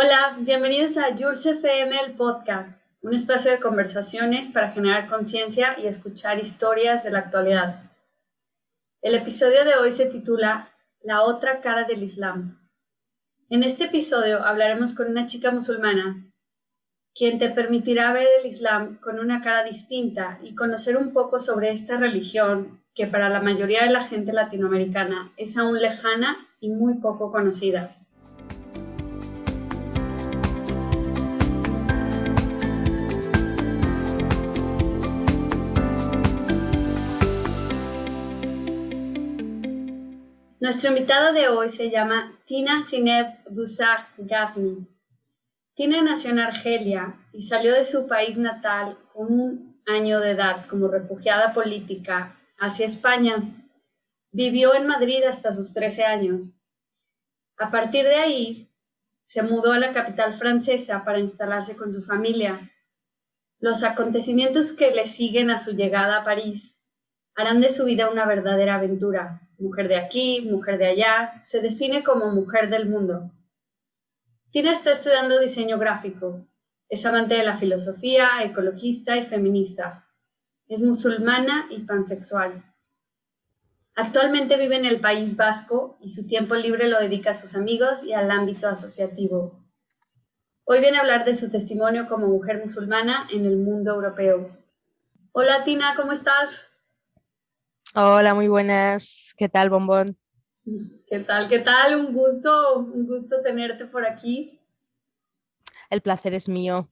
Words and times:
Hola, 0.00 0.36
bienvenidos 0.38 0.96
a 0.96 1.16
Jules 1.18 1.44
FM, 1.44 1.98
el 2.06 2.12
podcast, 2.12 2.80
un 3.02 3.14
espacio 3.14 3.50
de 3.50 3.58
conversaciones 3.58 4.46
para 4.46 4.70
generar 4.70 5.08
conciencia 5.08 5.74
y 5.76 5.88
escuchar 5.88 6.38
historias 6.38 7.02
de 7.02 7.10
la 7.10 7.18
actualidad. 7.18 7.82
El 9.02 9.16
episodio 9.16 9.64
de 9.64 9.74
hoy 9.74 9.90
se 9.90 10.06
titula 10.06 10.72
La 11.02 11.22
otra 11.22 11.60
cara 11.60 11.82
del 11.82 12.04
Islam. 12.04 12.60
En 13.50 13.64
este 13.64 13.86
episodio 13.86 14.44
hablaremos 14.44 14.94
con 14.94 15.08
una 15.08 15.26
chica 15.26 15.50
musulmana, 15.50 16.30
quien 17.12 17.40
te 17.40 17.50
permitirá 17.50 18.12
ver 18.12 18.28
el 18.38 18.46
Islam 18.46 19.00
con 19.00 19.18
una 19.18 19.42
cara 19.42 19.64
distinta 19.64 20.38
y 20.44 20.54
conocer 20.54 20.96
un 20.96 21.12
poco 21.12 21.40
sobre 21.40 21.72
esta 21.72 21.96
religión 21.96 22.84
que 22.94 23.08
para 23.08 23.28
la 23.28 23.40
mayoría 23.40 23.82
de 23.82 23.90
la 23.90 24.04
gente 24.04 24.32
latinoamericana 24.32 25.32
es 25.36 25.58
aún 25.58 25.82
lejana 25.82 26.36
y 26.60 26.68
muy 26.68 27.00
poco 27.00 27.32
conocida. 27.32 27.97
Nuestro 40.68 40.90
invitado 40.90 41.32
de 41.32 41.48
hoy 41.48 41.70
se 41.70 41.88
llama 41.88 42.38
Tina 42.44 42.82
Sineb 42.82 43.38
Busak 43.48 44.06
Ghazni. 44.18 44.86
Tina 45.72 46.02
nació 46.02 46.28
en 46.28 46.40
Argelia 46.40 47.14
y 47.32 47.40
salió 47.40 47.72
de 47.72 47.86
su 47.86 48.06
país 48.06 48.36
natal 48.36 48.98
con 49.14 49.32
un 49.32 49.82
año 49.86 50.20
de 50.20 50.32
edad 50.32 50.66
como 50.68 50.88
refugiada 50.88 51.54
política 51.54 52.36
hacia 52.58 52.84
España. 52.84 53.50
Vivió 54.30 54.74
en 54.74 54.86
Madrid 54.86 55.22
hasta 55.24 55.54
sus 55.54 55.72
13 55.72 56.04
años. 56.04 56.52
A 57.56 57.70
partir 57.70 58.04
de 58.04 58.16
ahí, 58.16 58.70
se 59.22 59.40
mudó 59.42 59.72
a 59.72 59.78
la 59.78 59.94
capital 59.94 60.34
francesa 60.34 61.02
para 61.02 61.18
instalarse 61.18 61.78
con 61.78 61.94
su 61.94 62.02
familia. 62.02 62.70
Los 63.58 63.84
acontecimientos 63.84 64.72
que 64.72 64.90
le 64.90 65.06
siguen 65.06 65.50
a 65.50 65.58
su 65.58 65.72
llegada 65.72 66.18
a 66.18 66.24
París 66.24 66.78
harán 67.34 67.62
de 67.62 67.70
su 67.70 67.86
vida 67.86 68.10
una 68.10 68.26
verdadera 68.26 68.74
aventura 68.74 69.47
mujer 69.58 69.88
de 69.88 69.96
aquí, 69.96 70.40
mujer 70.42 70.78
de 70.78 70.86
allá, 70.86 71.40
se 71.42 71.60
define 71.60 72.02
como 72.02 72.32
mujer 72.32 72.70
del 72.70 72.88
mundo. 72.88 73.30
Tina 74.50 74.72
está 74.72 74.92
estudiando 74.92 75.38
diseño 75.38 75.78
gráfico, 75.78 76.46
es 76.88 77.04
amante 77.04 77.34
de 77.34 77.44
la 77.44 77.58
filosofía, 77.58 78.42
ecologista 78.42 79.16
y 79.18 79.24
feminista. 79.24 80.06
Es 80.68 80.82
musulmana 80.82 81.66
y 81.70 81.80
pansexual. 81.80 82.64
Actualmente 83.94 84.56
vive 84.56 84.76
en 84.76 84.86
el 84.86 85.00
País 85.00 85.36
Vasco 85.36 85.98
y 86.00 86.10
su 86.10 86.26
tiempo 86.26 86.54
libre 86.54 86.88
lo 86.88 86.98
dedica 86.98 87.30
a 87.30 87.34
sus 87.34 87.56
amigos 87.56 88.04
y 88.04 88.14
al 88.14 88.30
ámbito 88.30 88.68
asociativo. 88.68 89.62
Hoy 90.64 90.80
viene 90.80 90.98
a 90.98 91.00
hablar 91.00 91.24
de 91.24 91.34
su 91.34 91.50
testimonio 91.50 92.08
como 92.08 92.28
mujer 92.28 92.60
musulmana 92.62 93.28
en 93.32 93.44
el 93.44 93.56
mundo 93.56 93.94
europeo. 93.94 94.56
Hola 95.32 95.64
Tina, 95.64 95.94
¿cómo 95.96 96.12
estás? 96.12 96.67
Hola, 97.94 98.34
muy 98.34 98.48
buenas. 98.48 99.34
¿Qué 99.36 99.48
tal, 99.48 99.70
Bombón? 99.70 100.18
¿Qué 101.06 101.20
tal? 101.20 101.48
¿Qué 101.48 101.58
tal? 101.60 101.98
Un 101.98 102.12
gusto, 102.12 102.78
un 102.80 103.06
gusto 103.06 103.40
tenerte 103.42 103.86
por 103.86 104.06
aquí. 104.06 104.60
El 105.88 106.02
placer 106.02 106.34
es 106.34 106.48
mío. 106.50 106.90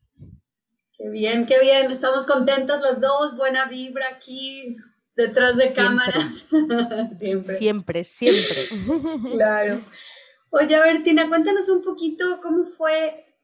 Qué 0.97 1.11
bien, 1.11 1.44
qué 1.44 1.61
bien. 1.61 1.91
Estamos 1.91 2.27
contentas 2.27 2.80
los 2.80 2.98
dos. 2.98 3.36
Buena 3.36 3.67
vibra 3.67 4.08
aquí 4.08 4.78
detrás 5.14 5.58
de 5.58 5.73
cámaras. 5.74 6.48
siempre. 7.18 7.55
Siempre, 7.55 8.05
siempre. 8.05 8.68
claro. 9.33 9.83
Oye, 10.48 10.74
a 10.74 10.80
ver, 10.80 11.02
Tina, 11.02 11.29
cuéntanos 11.29 11.68
un 11.68 11.83
poquito 11.83 12.40
cómo 12.40 12.64
fue 12.64 13.36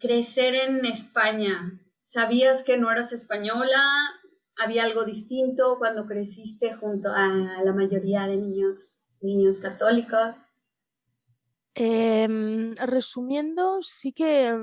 crecer 0.00 0.56
en 0.56 0.84
España. 0.84 1.80
¿Sabías 2.02 2.64
que 2.64 2.76
no 2.76 2.90
eras 2.90 3.12
española? 3.12 3.84
Había 4.60 4.84
algo 4.84 5.04
distinto 5.04 5.76
cuando 5.78 6.06
creciste 6.06 6.74
junto 6.74 7.10
a 7.12 7.28
la 7.64 7.72
mayoría 7.72 8.26
de 8.26 8.36
niños, 8.36 8.96
niños 9.20 9.58
católicos? 9.58 10.36
Em, 11.74 12.74
resumiendo, 12.74 13.78
sí 13.82 14.12
que, 14.12 14.54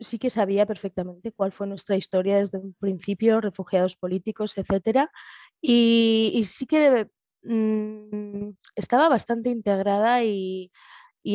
sí 0.00 0.18
que 0.18 0.30
sabía 0.30 0.64
perfectamente 0.66 1.32
cuál 1.32 1.52
fue 1.52 1.66
nuestra 1.66 1.96
historia 1.96 2.38
desde 2.38 2.58
un 2.58 2.74
principio, 2.74 3.40
refugiados 3.40 3.96
políticos, 3.96 4.56
etc. 4.56 5.08
Y, 5.60 6.42
sí 6.44 6.66
que 6.66 7.08
mm, 7.42 8.50
estaba 8.76 9.08
bastante 9.08 9.50
integrada 9.50 10.24
y, 10.24 10.70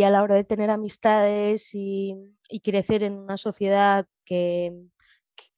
a 0.04 0.10
la 0.10 0.24
hora 0.24 0.36
de 0.36 0.46
tener 0.46 0.70
amistades 0.70 1.72
y 1.74 2.16
crecer 2.64 3.04
en 3.04 3.14
una 3.14 3.38
sociedad 3.38 4.08
que, 4.26 4.74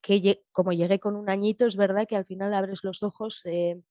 que 0.04 0.44
como 0.52 0.74
llegué 0.74 1.00
con 1.00 1.16
un 1.16 1.30
añito, 1.30 1.66
es 1.66 1.78
verdad 1.78 2.06
que 2.08 2.18
al 2.18 2.26
final 2.26 2.54
abres 2.54 2.84
los 2.84 3.02
ojos 3.04 3.42
eh, 3.46 3.82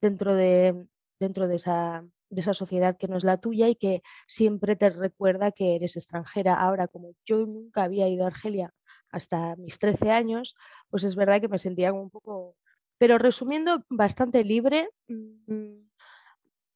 dentro, 0.00 0.34
de, 0.34 0.86
dentro 1.20 1.46
de, 1.46 1.56
esa, 1.56 2.04
de 2.28 2.40
esa 2.40 2.54
sociedad 2.54 2.98
que 2.98 3.06
no 3.06 3.16
es 3.16 3.24
la 3.24 3.38
tuya 3.38 3.68
y 3.68 3.76
que 3.76 4.02
siempre 4.26 4.74
te 4.74 4.90
recuerda 4.90 5.52
que 5.52 5.76
eres 5.76 5.96
extranjera. 5.96 6.54
Ahora, 6.54 6.88
como 6.88 7.14
yo 7.24 7.46
nunca 7.46 7.84
había 7.84 8.08
ido 8.08 8.24
a 8.24 8.28
Argelia 8.28 8.74
hasta 9.10 9.54
mis 9.56 9.78
13 9.78 10.10
años, 10.10 10.56
pues 10.90 11.04
es 11.04 11.14
verdad 11.14 11.40
que 11.40 11.48
me 11.48 11.58
sentía 11.58 11.92
un 11.92 12.10
poco, 12.10 12.56
pero 12.98 13.16
resumiendo, 13.16 13.84
bastante 13.88 14.44
libre. 14.44 14.90
Mm, 15.08 15.88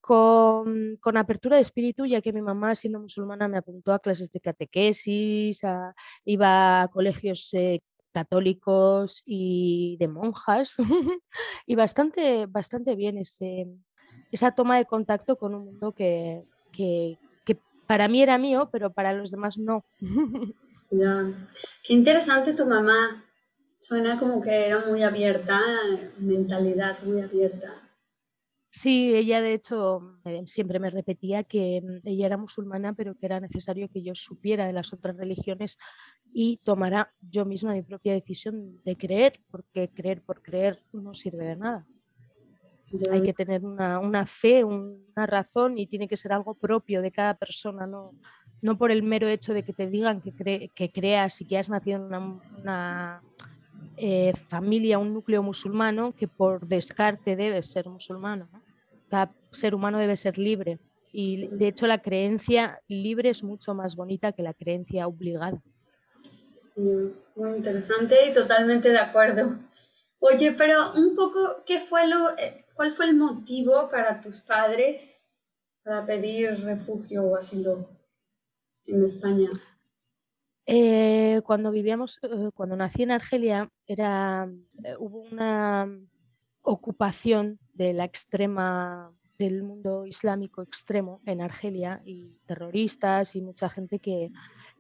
con, 0.01 0.99
con, 1.01 1.17
apertura 1.17 1.57
de 1.57 1.63
espíritu, 1.63 2.05
ya 2.05 2.21
que 2.21 2.33
mi 2.35 2.43
mamá, 2.43 2.75
siendo 2.75 3.01
musulmana, 3.01 3.49
me 3.49 3.57
apuntó 3.57 3.95
a 3.95 3.99
clases 3.99 4.31
de 4.31 4.41
catequesis, 4.41 5.63
iba 6.27 6.83
a 6.83 6.89
colegios 6.89 7.49
eh, 7.55 7.81
católicos 8.15 9.23
y 9.27 9.97
de 9.99 10.09
monjas 10.09 10.77
y 11.67 11.75
bastante, 11.75 12.47
bastante 12.47 12.95
bien 12.95 13.19
ese, 13.19 13.67
esa 14.31 14.53
toma 14.53 14.79
de 14.79 14.87
contacto 14.87 15.37
con 15.37 15.55
un 15.55 15.65
mundo 15.67 15.93
que, 15.93 16.45
que, 16.73 17.19
para 17.87 18.09
mí 18.09 18.23
era 18.23 18.39
mío, 18.39 18.71
pero 18.73 18.95
para 18.95 19.13
los 19.13 19.31
demás 19.31 19.59
no. 19.59 19.85
Qué 20.91 21.93
interesante 21.93 22.55
tu 22.55 22.65
mamá. 22.65 23.23
Suena 23.79 24.19
como 24.19 24.41
que 24.41 24.69
era 24.69 24.87
muy 24.87 25.03
abierta, 25.03 25.61
mentalidad 26.17 27.03
muy 27.03 27.21
abierta. 27.21 27.85
Sí, 28.71 29.15
ella 29.15 29.41
de 29.41 29.53
hecho 29.53 30.19
siempre 30.47 30.81
me 30.81 30.91
repetía 30.91 31.45
que 31.45 31.81
mm, 31.81 32.09
ella 32.09 32.27
era 32.27 32.37
musulmana, 32.37 32.93
pero 32.93 33.15
que 33.15 33.27
era 33.27 33.39
necesario 33.39 33.89
que 33.89 34.03
yo 34.03 34.17
supiera 34.17 34.67
de 34.67 34.73
las 34.73 34.93
otras 34.93 35.17
religiones 35.17 35.79
y 36.37 36.57
tomará 36.65 37.13
yo 37.31 37.45
misma 37.45 37.75
mi 37.75 37.83
propia 37.83 38.13
decisión 38.13 38.81
de 38.85 38.97
creer, 38.97 39.41
porque 39.53 39.89
creer 39.89 40.21
por 40.21 40.43
creer 40.43 40.83
no 40.93 41.15
sirve 41.15 41.45
de 41.45 41.57
nada. 41.57 41.87
Hay 43.13 43.23
que 43.23 43.33
tener 43.33 43.65
una, 43.65 44.27
fe, 44.27 44.65
una 44.65 45.27
razón 45.27 45.79
y 45.79 45.87
tiene 45.87 46.09
que 46.09 46.17
ser 46.17 46.33
algo 46.33 46.55
propio 46.55 47.03
de 47.03 47.13
cada 47.13 47.35
persona, 47.35 47.87
no, 47.87 48.11
no 48.63 48.77
por 48.77 48.91
el 48.91 49.05
mero 49.05 49.29
hecho 49.29 49.55
de 49.55 49.63
que 49.63 49.73
te 49.73 49.89
digan 49.89 50.21
que, 50.21 50.71
que 50.75 50.91
creas 50.91 51.41
y 51.41 51.47
que 51.47 51.57
has 51.57 51.71
nacido 51.71 51.99
en 51.99 52.41
una, 52.61 53.23
eh, 53.97 54.33
familia, 54.49 54.99
un 54.99 55.15
núcleo 55.15 55.41
musulmano, 55.41 56.13
que 56.13 56.27
por 56.27 56.67
descarte 56.67 57.37
debes 57.37 57.71
ser 57.71 57.89
musulmano. 57.89 58.49
Cada 59.09 59.33
ser 59.53 59.73
humano 59.73 59.99
debe 59.99 60.17
ser 60.17 60.37
libre 60.37 60.81
y 61.13 61.47
de 61.47 61.69
hecho 61.69 61.87
la 61.87 61.99
creencia 61.99 62.81
libre 62.89 63.31
es 63.31 63.45
mucho 63.45 63.73
más 63.73 63.95
bonita 63.95 64.33
que 64.33 64.43
la 64.43 64.53
creencia 64.53 65.07
obligada. 65.07 65.63
Muy 66.77 67.57
interesante 67.57 68.29
y 68.29 68.33
totalmente 68.33 68.91
de 68.91 68.99
acuerdo. 68.99 69.59
Oye, 70.19 70.53
pero 70.53 70.93
un 70.95 71.15
poco, 71.15 71.63
¿qué 71.67 71.81
fue 71.81 72.07
lo, 72.07 72.37
eh, 72.39 72.65
¿cuál 72.75 72.93
fue 72.93 73.07
el 73.07 73.15
motivo 73.15 73.89
para 73.91 74.21
tus 74.21 74.41
padres 74.41 75.25
para 75.83 76.07
pedir 76.07 76.65
refugio 76.65 77.25
o 77.25 77.37
asilo 77.37 77.89
en 78.87 79.05
España? 79.05 79.51
Eh, 80.67 81.43
cuando 81.45 81.71
vivíamos, 81.71 82.19
eh, 82.23 82.51
cuando 82.55 82.75
nací 82.75 83.03
en 83.03 83.11
Argelia, 83.11 83.69
era, 83.87 84.51
hubo 84.99 85.21
una 85.31 85.87
ocupación 86.63 87.59
de 87.75 87.93
la 87.93 88.05
extrema 88.05 89.13
del 89.39 89.63
mundo 89.63 90.07
islámico 90.07 90.63
extremo 90.63 91.21
en 91.27 91.43
Argelia 91.43 92.01
y 92.05 92.39
terroristas 92.47 93.37
y 93.37 93.43
mucha 93.43 93.69
gente 93.69 93.99
que, 93.99 94.31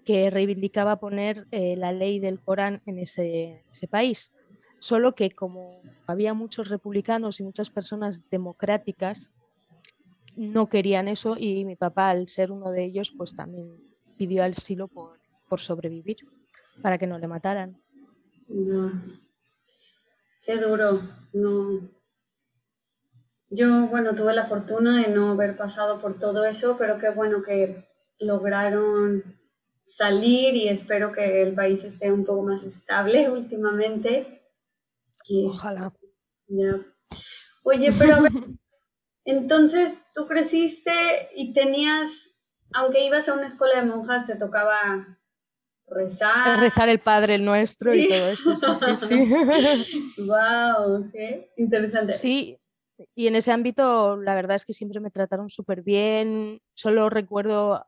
que 0.04 0.30
reivindicaba 0.30 0.96
poner 0.96 1.46
eh, 1.50 1.76
la 1.76 1.92
ley 1.92 2.20
del 2.20 2.40
Corán 2.40 2.82
en 2.86 2.98
ese, 2.98 3.64
país. 3.90 4.32
Solo 4.78 5.14
que 5.14 5.30
como 5.30 5.80
había 6.06 6.34
muchos 6.34 6.68
republicanos 6.68 7.40
y 7.40 7.42
muchas 7.42 7.70
personas 7.70 8.28
democráticas, 8.30 9.32
no 10.36 10.68
querían 10.68 11.08
eso 11.08 11.36
y 11.38 11.64
mi 11.64 11.76
papá, 11.76 12.10
al 12.10 12.28
ser 12.28 12.52
uno 12.52 12.70
de 12.70 12.84
ellos, 12.84 13.12
pues 13.16 13.34
también 13.34 13.70
pidió 14.16 14.44
asilo 14.44 14.88
por, 14.88 15.18
por 15.48 15.60
sobrevivir, 15.60 16.16
para 16.82 16.98
que 16.98 17.06
no 17.06 17.18
le 17.18 17.28
mataran. 17.28 17.80
Qué 20.44 20.58
duro. 20.58 21.00
No. 21.32 21.88
Yo, 23.48 23.86
bueno, 23.86 24.14
tuve 24.14 24.34
la 24.34 24.44
fortuna 24.44 25.00
de 25.00 25.08
no 25.14 25.30
haber 25.30 25.56
pasado 25.56 26.00
por 26.00 26.18
todo 26.18 26.44
eso, 26.44 26.76
pero 26.76 26.98
qué 26.98 27.10
bueno 27.10 27.42
que 27.42 27.88
lograron 28.18 29.38
salir 29.84 30.54
y 30.56 30.68
espero 30.68 31.12
que 31.12 31.42
el 31.42 31.54
país 31.54 31.84
esté 31.84 32.10
un 32.10 32.24
poco 32.24 32.42
más 32.42 32.62
estable 32.64 33.30
últimamente. 33.30 34.42
Ojalá. 35.46 35.92
Oye, 37.62 37.92
pero 37.98 38.18
entonces 39.24 40.04
tú 40.14 40.26
creciste 40.26 41.28
y 41.34 41.52
tenías, 41.52 42.38
aunque 42.72 43.04
ibas 43.04 43.28
a 43.28 43.34
una 43.34 43.46
escuela 43.46 43.80
de 43.80 43.86
monjas, 43.86 44.26
te 44.26 44.36
tocaba 44.36 45.18
rezar. 45.86 46.60
Rezar 46.60 46.88
el 46.88 47.00
Padre 47.00 47.36
el 47.36 47.44
Nuestro 47.44 47.94
y 47.94 48.08
todo 48.08 48.28
eso, 48.28 48.56
sí, 48.56 48.96
sí, 48.96 49.06
sí. 49.06 50.22
wow, 50.26 51.10
qué 51.12 51.52
interesante. 51.56 52.14
Sí, 52.14 52.58
y 53.14 53.26
en 53.26 53.36
ese 53.36 53.50
ámbito 53.50 54.16
la 54.16 54.34
verdad 54.34 54.56
es 54.56 54.64
que 54.64 54.72
siempre 54.72 55.00
me 55.00 55.10
trataron 55.10 55.48
súper 55.48 55.82
bien. 55.82 56.60
Solo 56.74 57.10
recuerdo 57.10 57.86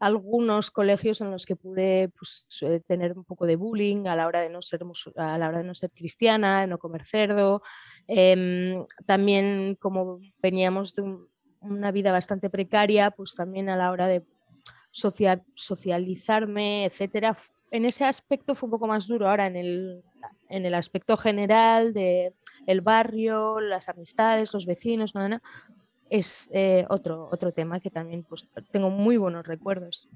algunos 0.00 0.70
colegios 0.70 1.20
en 1.20 1.30
los 1.30 1.44
que 1.44 1.56
pude 1.56 2.10
pues, 2.16 2.46
tener 2.86 3.16
un 3.16 3.24
poco 3.24 3.46
de 3.46 3.56
bullying 3.56 4.06
a 4.06 4.14
la 4.16 4.26
hora 4.26 4.40
de 4.40 4.48
no 4.48 4.62
ser, 4.62 4.80
a 5.16 5.38
la 5.38 5.48
hora 5.48 5.58
de 5.58 5.64
no 5.64 5.74
ser 5.74 5.90
cristiana, 5.90 6.60
de 6.60 6.68
no 6.68 6.78
comer 6.78 7.04
cerdo. 7.04 7.62
Em, 8.06 8.84
también 9.06 9.76
como 9.80 10.20
veníamos 10.40 10.94
de 10.94 11.16
una 11.60 11.90
vida 11.90 12.12
bastante 12.12 12.48
precaria, 12.48 13.10
pues 13.10 13.34
también 13.34 13.68
a 13.68 13.76
la 13.76 13.90
hora 13.90 14.06
de 14.06 14.24
socializarme, 14.90 16.84
etcétera. 16.84 17.36
En 17.70 17.84
ese 17.84 18.04
aspecto 18.04 18.54
fue 18.54 18.68
un 18.68 18.70
poco 18.70 18.86
más 18.86 19.06
duro. 19.06 19.28
Ahora 19.28 19.46
en 19.46 19.56
el, 19.56 20.02
en 20.48 20.64
el 20.64 20.74
aspecto 20.74 21.16
general 21.16 21.92
de 21.92 22.34
el 22.66 22.80
barrio, 22.80 23.60
las 23.60 23.88
amistades, 23.88 24.52
los 24.52 24.66
vecinos, 24.66 25.14
es 26.10 26.48
eh, 26.52 26.86
otro, 26.88 27.28
otro 27.30 27.52
tema 27.52 27.80
que 27.80 27.90
también 27.90 28.24
pues, 28.24 28.46
tengo 28.70 28.90
muy 28.90 29.16
buenos 29.16 29.46
recuerdos. 29.46 30.08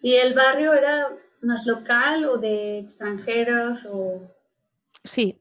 ¿Y 0.00 0.14
el 0.14 0.34
barrio 0.34 0.74
era 0.74 1.16
más 1.40 1.66
local 1.66 2.24
o 2.26 2.38
de 2.38 2.78
extranjeros? 2.78 3.86
O... 3.90 4.20
Sí, 5.02 5.40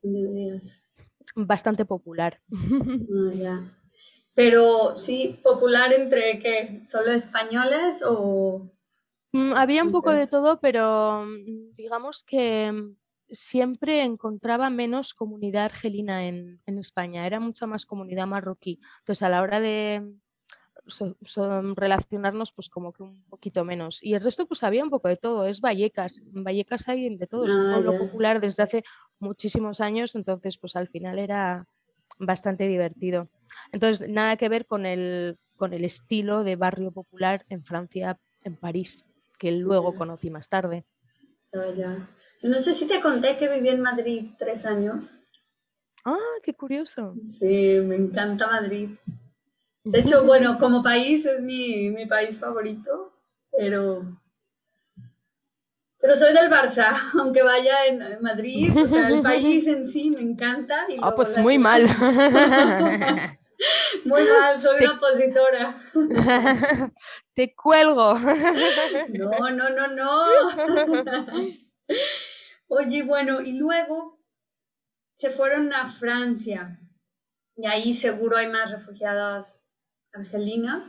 bastante 1.36 1.86
popular. 1.86 2.40
Ah, 3.46 3.62
Pero 4.36 4.98
sí, 4.98 5.40
popular 5.44 5.94
entre 5.94 6.40
qué, 6.40 6.82
solo 6.84 7.12
españoles 7.12 8.04
o... 8.06 8.72
Mm, 9.32 9.54
había 9.54 9.84
un 9.84 9.92
poco 9.92 10.12
de 10.12 10.28
todo, 10.28 10.60
pero 10.60 11.26
mm, 11.26 11.76
digamos 11.76 12.24
que 12.24 12.72
mm, 12.72 12.96
siempre 13.34 14.04
encontraba 14.04 14.70
menos 14.70 15.14
comunidad 15.14 15.66
argelina 15.66 16.26
en, 16.26 16.62
España, 16.66 17.26
era 17.26 17.40
mucha 17.40 17.68
más 17.68 17.86
comunidad 17.86 18.28
marroquí. 18.28 18.80
Entonces 19.00 19.24
a 19.24 19.30
la 19.30 19.42
hora 19.42 19.60
de 19.60 20.04
relacionarnos 21.76 22.52
pues 22.52 22.70
como 22.70 22.92
que 22.92 23.04
un 23.04 23.24
poquito 23.26 23.64
menos. 23.64 24.04
Y 24.04 24.14
el 24.14 24.22
resto 24.22 24.46
pues 24.46 24.64
había 24.64 24.84
un 24.84 24.90
poco 24.90 25.08
de 25.08 25.18
todo, 25.18 25.46
es 25.46 25.62
Vallecas, 25.62 26.24
en 26.34 26.44
Vallecas 26.44 26.88
hay 26.90 27.16
de 27.16 27.28
todo, 27.28 27.48
es 27.48 27.56
un 27.56 27.68
ah, 27.68 27.74
pueblo 27.74 27.98
popular 27.98 28.42
desde 28.42 28.64
hace 28.64 28.84
muchísimos 29.20 29.82
años, 29.82 30.16
entonces 30.16 30.58
pues 30.58 30.76
al 30.76 30.88
final 30.90 31.20
era 31.20 31.66
bastante 32.20 32.68
divertido. 32.68 33.30
Entonces 33.72 34.10
nada 34.10 34.36
que 34.36 34.50
ver 34.50 34.66
con 34.66 34.86
el, 34.86 35.38
con 35.56 35.74
el 35.74 35.86
estilo 35.86 36.44
de 36.44 36.56
barrio 36.56 36.92
popular 36.92 37.46
en 37.50 37.64
Francia, 37.64 38.20
en 38.44 38.58
París, 38.58 39.06
que 39.40 39.52
luego 39.54 39.96
conocí 39.96 40.30
más 40.30 40.50
tarde. 40.50 40.86
Ah, 41.54 42.10
no 42.44 42.60
sé 42.60 42.74
si 42.74 42.88
te 42.88 43.02
conté 43.02 43.38
que 43.38 43.48
viví 43.48 43.70
en 43.70 43.82
Madrid 43.82 44.32
tres 44.38 44.66
años. 44.66 45.12
Ah, 46.06 46.18
qué 46.44 46.54
curioso. 46.54 47.16
Sí, 47.28 47.80
me 47.82 47.96
encanta 47.96 48.48
Madrid. 48.48 48.90
De 49.86 50.00
hecho, 50.00 50.24
bueno, 50.24 50.58
como 50.60 50.82
país 50.84 51.26
es 51.26 51.42
mi, 51.42 51.90
mi 51.90 52.06
país 52.06 52.40
favorito, 52.40 53.14
pero, 53.58 54.04
pero 56.00 56.16
soy 56.16 56.34
del 56.34 56.50
Barça, 56.50 57.12
aunque 57.20 57.44
vaya 57.44 57.86
en 57.88 58.22
Madrid, 58.22 58.72
o 58.78 58.88
sea, 58.88 59.10
el 59.10 59.22
país 59.22 59.68
en 59.68 59.88
sí 59.88 60.12
me 60.12 60.22
encanta. 60.22 60.86
ah, 61.02 61.14
pues 61.16 61.38
muy 61.38 61.58
mal. 61.58 61.86
Muy 64.04 64.24
mal, 64.24 64.60
soy 64.60 64.84
una 64.84 64.94
opositora. 64.94 65.80
Te 67.34 67.56
cuelgo. 67.56 68.20
No, 69.10 69.50
no, 69.52 69.70
no, 69.70 69.88
no. 69.88 70.26
Oye, 72.76 73.04
bueno, 73.04 73.40
y 73.40 73.54
luego 73.54 74.20
se 75.16 75.30
fueron 75.30 75.72
a 75.74 75.90
Francia 75.90 76.80
y 77.56 77.68
ahí 77.68 77.94
seguro 77.94 78.36
hay 78.36 78.50
más 78.50 78.72
refugiados 78.72 79.62
argelinos. 80.12 80.88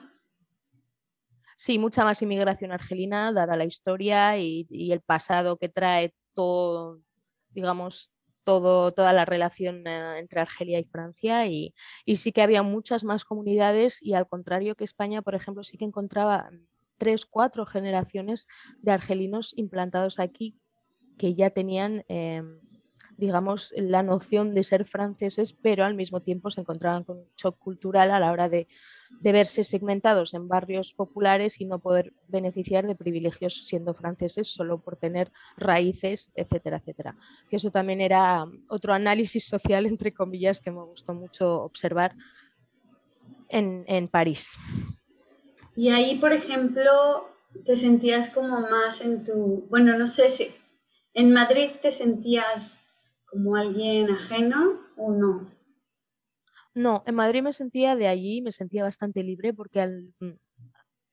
Sí, 1.58 1.78
mucha 1.78 2.02
más 2.02 2.22
inmigración 2.22 2.72
argelina, 2.72 3.32
dada 3.32 3.54
la 3.56 3.66
historia 3.66 4.38
y, 4.38 4.66
el 4.70 5.02
pasado 5.02 5.58
que 5.58 5.68
trae 5.68 6.14
todo, 6.32 7.02
digamos, 7.50 8.10
todo, 8.44 8.92
toda 8.92 9.12
la 9.12 9.26
relación 9.26 9.86
eh, 9.86 10.18
entre 10.20 10.40
Argelia 10.40 10.78
y 10.78 10.84
Francia 10.84 11.46
y, 11.46 11.74
sí 12.16 12.32
que 12.32 12.40
había 12.40 12.62
muchas 12.62 13.04
más 13.04 13.26
comunidades 13.26 14.02
y 14.02 14.14
al 14.14 14.26
contrario 14.26 14.74
que 14.74 14.84
España, 14.84 15.20
por 15.20 15.34
ejemplo, 15.34 15.62
sí 15.62 15.76
que 15.76 15.84
encontraba 15.84 16.48
tres, 16.96 17.26
cuatro 17.26 17.66
generaciones 17.66 18.48
de 18.78 18.92
argelinos 18.92 19.52
implantados 19.58 20.18
aquí 20.18 20.58
que 21.18 21.34
ya 21.34 21.50
tenían, 21.50 22.04
em, 22.08 22.58
digamos, 23.16 23.72
la 23.76 24.02
noción 24.02 24.54
de 24.54 24.64
ser 24.64 24.84
franceses, 24.84 25.52
pero 25.52 25.84
al 25.84 25.94
mismo 25.94 26.20
tiempo 26.20 26.50
se 26.50 26.60
encontraban 26.60 27.04
con 27.04 27.18
un 27.18 27.26
shock 27.36 27.58
cultural 27.58 28.10
a 28.10 28.20
la 28.20 28.32
hora 28.32 28.48
de, 28.48 28.66
verse 29.20 29.62
segmentados 29.62 30.34
en 30.34 30.48
barrios 30.48 30.92
populares 30.92 31.60
y 31.60 31.66
no 31.66 31.78
poder 31.78 32.12
beneficiar 32.26 32.84
de 32.84 32.96
privilegios 32.96 33.64
siendo 33.64 33.94
franceses 33.94 34.48
solo 34.48 34.78
por 34.78 34.96
tener 34.96 35.30
raíces, 35.56 36.32
etcétera, 36.34 36.78
etcétera. 36.78 37.16
Que 37.48 37.56
eso 37.56 37.70
también 37.70 38.00
era 38.00 38.44
otro 38.68 38.92
análisis 38.92 39.46
social, 39.46 39.86
entre 39.86 40.12
comillas, 40.12 40.60
que 40.60 40.72
me 40.72 40.82
gustó 40.82 41.14
mucho 41.14 41.62
observar 41.62 42.16
en, 43.48 43.84
en 43.86 44.08
París. 44.08 44.58
Y 45.76 45.90
ahí, 45.90 46.16
por 46.16 46.32
ejemplo, 46.32 47.28
te 47.64 47.76
sentías 47.76 48.30
como 48.30 48.60
más 48.60 49.00
en 49.00 49.24
tu, 49.24 49.66
bueno, 49.70 49.96
no 49.96 50.06
sé 50.06 50.30
si 50.30 50.48
¿En 51.14 51.32
Madrid 51.32 51.70
te 51.80 51.92
sentías 51.92 53.14
como 53.26 53.54
alguien 53.54 54.10
ajeno 54.10 54.80
o 54.96 55.12
no? 55.12 55.50
No, 56.74 57.04
en 57.06 57.14
Madrid 57.14 57.40
me 57.40 57.52
sentía 57.52 57.94
de 57.94 58.08
allí, 58.08 58.42
me 58.42 58.50
sentía 58.50 58.82
bastante 58.82 59.22
libre 59.22 59.54
porque 59.54 59.86
mm, 60.18 60.30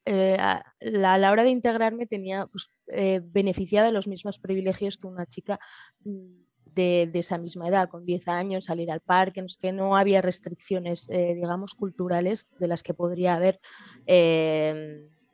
eh, 0.06 0.38
a, 0.40 0.66
la, 0.80 1.32
hora 1.32 1.44
de 1.44 1.52
integrarme 1.52 2.08
tenía 2.08 2.48
pues, 2.48 2.72
eh, 2.88 3.22
beneficiada 3.24 3.86
de 3.86 3.94
los 3.94 4.08
mismos 4.08 4.40
privilegios 4.40 4.98
que 4.98 5.06
una 5.06 5.28
chica 5.28 5.60
mm, 6.04 6.32
de, 6.74 7.12
esa 7.14 7.38
misma 7.38 7.68
edad, 7.68 7.88
con 7.88 8.04
10 8.04 8.28
años, 8.28 8.66
salir 8.66 8.90
al 8.90 9.02
parque, 9.02 9.44
no, 9.44 9.48
que 9.60 9.72
no 9.72 9.96
había 9.96 10.22
restricciones, 10.24 11.10
eh, 11.10 11.36
digamos, 11.36 11.76
culturales 11.76 12.48
de 12.58 12.68
las 12.68 12.82
que 12.82 12.96
podría 12.96 13.36
haber 13.36 13.60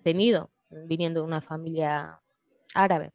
tenido 0.03 0.51
viniendo 0.69 1.21
de 1.21 1.27
una 1.27 1.41
familia 1.41 2.19
árabe. 2.73 3.13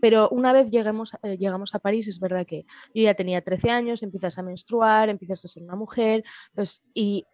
Pero 0.00 0.28
una 0.30 0.52
vez 0.52 0.70
lleguemos, 0.70 1.14
eh, 1.22 1.36
llegamos 1.36 1.74
a 1.74 1.78
París, 1.78 2.08
es 2.08 2.20
verdad 2.20 2.46
que 2.46 2.64
yo 2.94 3.02
ya 3.02 3.14
tenía 3.14 3.42
13 3.42 3.70
años, 3.70 4.02
empiezas 4.02 4.38
a 4.38 4.42
menstruar, 4.42 5.08
empiezas 5.08 5.44
a 5.44 5.48
ser 5.48 5.62
una 5.62 5.76
mujer, 5.76 6.24
y, 6.94 7.26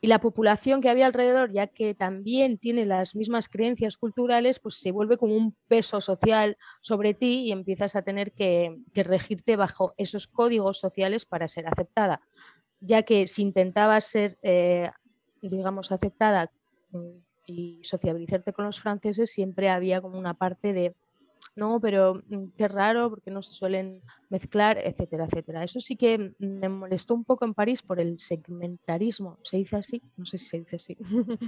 y 0.00 0.06
la 0.06 0.20
población 0.20 0.80
que 0.80 0.88
había 0.88 1.06
alrededor, 1.06 1.52
ya 1.52 1.66
que 1.66 1.94
también 1.94 2.58
tiene 2.58 2.86
las 2.86 3.14
mismas 3.14 3.48
creencias 3.48 3.96
culturales, 3.96 4.60
pues 4.60 4.76
se 4.76 4.92
vuelve 4.92 5.16
como 5.16 5.34
un 5.34 5.56
peso 5.66 6.00
social 6.00 6.56
sobre 6.80 7.14
ti 7.14 7.46
y 7.46 7.52
empiezas 7.52 7.96
a 7.96 8.02
tener 8.02 8.32
que, 8.32 8.76
regirte 8.94 9.56
bajo 9.56 9.94
esos 9.96 10.26
códigos 10.26 10.78
sociales 10.78 11.24
para 11.24 11.48
ser 11.48 11.66
aceptada. 11.66 12.20
Ya 12.80 13.02
que 13.02 13.26
si 13.26 13.42
intentabas 13.42 14.04
ser, 14.04 14.38
eh, 14.42 14.90
digamos, 15.42 15.90
aceptada 15.90 16.50
mm, 16.90 17.08
y 17.46 17.80
sociabilizarte 17.82 18.52
con 18.52 18.66
los 18.66 18.80
franceses, 18.80 19.30
siempre 19.30 19.68
había 19.68 20.00
como 20.00 20.18
una 20.18 20.34
parte 20.34 20.72
de 20.72 20.94
no, 21.58 21.80
pero 21.80 22.22
mm, 22.28 22.50
qué 22.56 22.68
raro 22.68 23.10
porque 23.10 23.30
no 23.30 23.42
se 23.42 23.52
suelen 23.52 24.02
mezclar, 24.28 24.78
etcétera, 24.78 25.24
etcétera. 25.24 25.64
Eso 25.64 25.80
sí 25.80 25.96
que 25.96 26.32
me 26.38 26.68
molestó 26.68 27.14
un 27.14 27.24
poco 27.24 27.44
en 27.44 27.54
París 27.54 27.82
por 27.82 27.98
el 27.98 28.18
segmentarismo. 28.18 29.38
¿Se 29.42 29.56
dice 29.56 29.76
así? 29.76 30.02
No 30.16 30.24
sé 30.24 30.38
si 30.38 30.46
se 30.46 30.58
dice 30.60 30.76
así. 30.76 30.96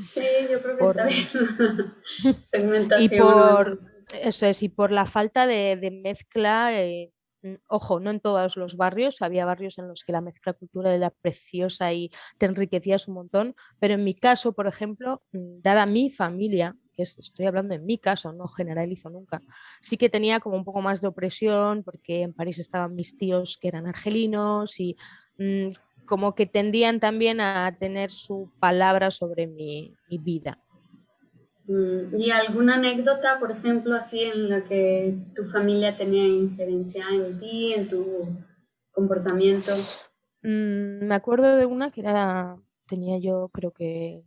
Sí, 0.08 0.24
yo 0.50 0.62
creo 0.62 0.76
que 0.78 0.84
está 0.84 1.06
bien. 1.06 1.26
Segmentación. 2.52 3.12
Y 3.12 3.20
por, 3.20 3.80
eso 4.20 4.46
es, 4.46 4.62
y 4.62 4.68
por 4.68 4.90
la 4.90 5.06
falta 5.06 5.46
de, 5.46 6.00
mezcla, 6.02 6.80
eh, 6.80 7.12
mm, 7.42 7.54
ojo, 7.68 8.00
no 8.00 8.10
en 8.10 8.20
todos 8.20 8.56
los 8.56 8.76
barrios, 8.76 9.22
había 9.22 9.44
barrios 9.44 9.78
en 9.78 9.88
los 9.88 10.04
que 10.04 10.12
la 10.12 10.20
mezcla 10.20 10.52
cultural 10.52 10.94
era 10.94 11.10
preciosa 11.10 11.92
y 11.92 12.10
te 12.38 12.46
enriquecías 12.46 13.08
un 13.08 13.14
montón, 13.14 13.54
pero 13.78 13.94
en 13.94 14.04
mi 14.04 14.14
caso, 14.14 14.52
por 14.52 14.66
ejemplo, 14.66 15.22
mm, 15.32 15.60
dada 15.62 15.86
mi 15.86 16.10
familia, 16.10 16.76
estoy 17.02 17.46
hablando 17.46 17.74
en 17.74 17.84
mi 17.84 17.98
caso, 17.98 18.32
no 18.32 18.48
generalizo 18.48 19.10
nunca, 19.10 19.42
sí 19.80 19.96
que 19.96 20.08
tenía 20.08 20.40
como 20.40 20.56
un 20.56 20.64
poco 20.64 20.80
más 20.82 21.00
de 21.00 21.08
opresión 21.08 21.82
porque 21.82 22.22
en 22.22 22.32
París 22.32 22.58
estaban 22.58 22.94
mis 22.94 23.16
tíos 23.16 23.58
que 23.60 23.68
eran 23.68 23.86
argelinos 23.86 24.78
y 24.80 24.96
mm, 25.38 25.70
como 26.06 26.34
que 26.34 26.46
tendían 26.46 26.98
también 26.98 27.40
a 27.40 27.76
tener 27.78 28.10
su 28.10 28.50
palabra 28.58 29.10
sobre 29.10 29.46
mi, 29.46 29.94
vida. 30.08 30.58
Mm, 31.66 32.18
¿Y 32.18 32.30
alguna 32.32 32.74
anécdota, 32.74 33.38
por 33.38 33.52
ejemplo, 33.52 33.94
así 33.94 34.24
en 34.24 34.48
la 34.48 34.64
que 34.64 35.14
tu 35.36 35.44
familia 35.44 35.96
tenía 35.96 36.26
injerencia 36.26 37.04
en 37.12 37.38
ti, 37.38 37.74
en 37.74 37.86
tu 37.86 38.26
comportamiento? 38.90 39.72
Mm, 40.42 41.06
me 41.06 41.14
acuerdo 41.14 41.56
de 41.56 41.66
una 41.66 41.92
que 41.92 42.00
era, 42.00 42.56
tenía 42.88 43.18
yo 43.18 43.48
creo 43.52 43.70
que 43.70 44.24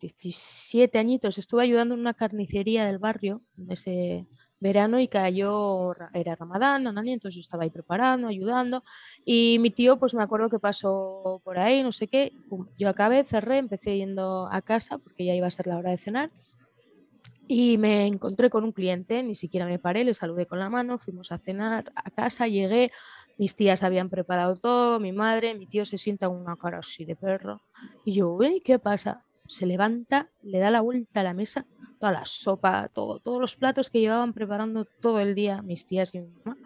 17 0.00 0.98
añitos, 0.98 1.38
estuve 1.38 1.62
ayudando 1.62 1.94
en 1.94 2.00
una 2.00 2.14
carnicería 2.14 2.84
del 2.84 2.98
barrio 2.98 3.42
ese 3.68 4.26
verano 4.60 4.98
y 4.98 5.08
cayó, 5.08 5.94
era 6.14 6.34
Ramadán, 6.34 6.86
entonces 6.86 7.34
yo 7.36 7.40
estaba 7.40 7.62
ahí 7.62 7.70
preparando, 7.70 8.28
ayudando 8.28 8.82
y 9.24 9.58
mi 9.60 9.70
tío 9.70 9.98
pues 9.98 10.14
me 10.14 10.22
acuerdo 10.22 10.50
que 10.50 10.58
pasó 10.58 11.40
por 11.44 11.58
ahí, 11.58 11.82
no 11.82 11.92
sé 11.92 12.08
qué, 12.08 12.32
yo 12.76 12.88
acabé, 12.88 13.24
cerré, 13.24 13.58
empecé 13.58 13.96
yendo 13.96 14.48
a 14.50 14.60
casa 14.62 14.98
porque 14.98 15.24
ya 15.24 15.34
iba 15.34 15.46
a 15.46 15.50
ser 15.52 15.68
la 15.68 15.78
hora 15.78 15.90
de 15.90 15.98
cenar 15.98 16.30
y 17.46 17.78
me 17.78 18.06
encontré 18.06 18.50
con 18.50 18.64
un 18.64 18.72
cliente, 18.72 19.22
ni 19.22 19.34
siquiera 19.34 19.64
me 19.64 19.78
paré, 19.78 20.04
le 20.04 20.14
saludé 20.14 20.46
con 20.46 20.58
la 20.58 20.68
mano, 20.68 20.98
fuimos 20.98 21.32
a 21.32 21.38
cenar 21.38 21.90
a 21.94 22.10
casa, 22.10 22.46
llegué, 22.46 22.92
mis 23.38 23.56
tías 23.56 23.82
habían 23.82 24.10
preparado 24.10 24.56
todo, 24.56 25.00
mi 25.00 25.12
madre, 25.12 25.54
mi 25.54 25.66
tío 25.66 25.86
se 25.86 25.96
sienta 25.96 26.28
una 26.28 26.56
cara 26.56 26.80
así 26.80 27.04
de 27.06 27.16
perro. 27.16 27.62
Y 28.04 28.14
yo, 28.14 28.30
uy, 28.30 28.60
¿qué 28.60 28.78
pasa? 28.78 29.24
Se 29.48 29.66
levanta, 29.66 30.28
le 30.42 30.60
da 30.60 30.70
la 30.70 30.80
vuelta 30.80 31.20
a 31.20 31.24
la 31.24 31.34
mesa, 31.34 31.66
toda 31.98 32.12
la 32.12 32.24
sopa, 32.26 32.88
todo, 32.88 33.18
todos 33.18 33.40
los 33.40 33.56
platos 33.56 33.90
que 33.90 33.98
llevaban 34.00 34.32
preparando 34.32 34.84
todo 34.84 35.18
el 35.18 35.34
día 35.34 35.62
mis 35.62 35.84
tías 35.84 36.14
y 36.14 36.20
mi 36.20 36.28
mamá, 36.44 36.56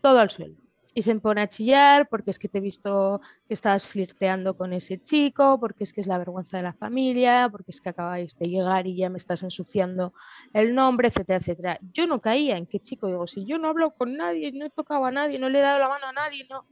todo 0.00 0.20
al 0.20 0.30
suelo 0.30 0.54
y 0.94 1.02
se 1.02 1.14
pone 1.16 1.40
a 1.40 1.48
chillar 1.48 2.08
porque 2.08 2.30
es 2.30 2.38
que 2.38 2.48
te 2.48 2.58
he 2.58 2.60
visto 2.60 3.20
que 3.46 3.54
estabas 3.54 3.86
flirteando 3.86 4.56
con 4.56 4.72
ese 4.72 4.98
chico, 4.98 5.58
porque 5.60 5.84
es 5.84 5.92
que 5.92 6.00
es 6.00 6.06
la 6.06 6.18
vergüenza 6.18 6.56
de 6.56 6.64
la 6.64 6.72
familia, 6.72 7.48
porque 7.50 7.70
es 7.70 7.80
que 7.80 7.90
acabáis 7.90 8.36
de 8.38 8.48
llegar 8.48 8.86
y 8.86 8.96
ya 8.96 9.08
me 9.08 9.18
estás 9.18 9.42
ensuciando 9.42 10.12
el 10.52 10.74
nombre, 10.74 11.08
etcétera, 11.08 11.38
etcétera. 11.38 11.78
Yo 11.92 12.06
no 12.06 12.20
caía 12.20 12.56
en 12.56 12.66
qué 12.66 12.80
chico, 12.80 13.06
digo, 13.06 13.26
si 13.26 13.44
yo 13.44 13.58
no 13.58 13.68
hablo 13.68 13.92
con 13.92 14.16
nadie, 14.16 14.52
no 14.52 14.66
he 14.66 14.70
tocado 14.70 15.04
a 15.04 15.12
nadie, 15.12 15.38
no 15.38 15.48
le 15.48 15.58
he 15.58 15.62
dado 15.62 15.78
la 15.78 15.88
mano 15.88 16.06
a 16.06 16.12
nadie, 16.12 16.46
no. 16.50 16.64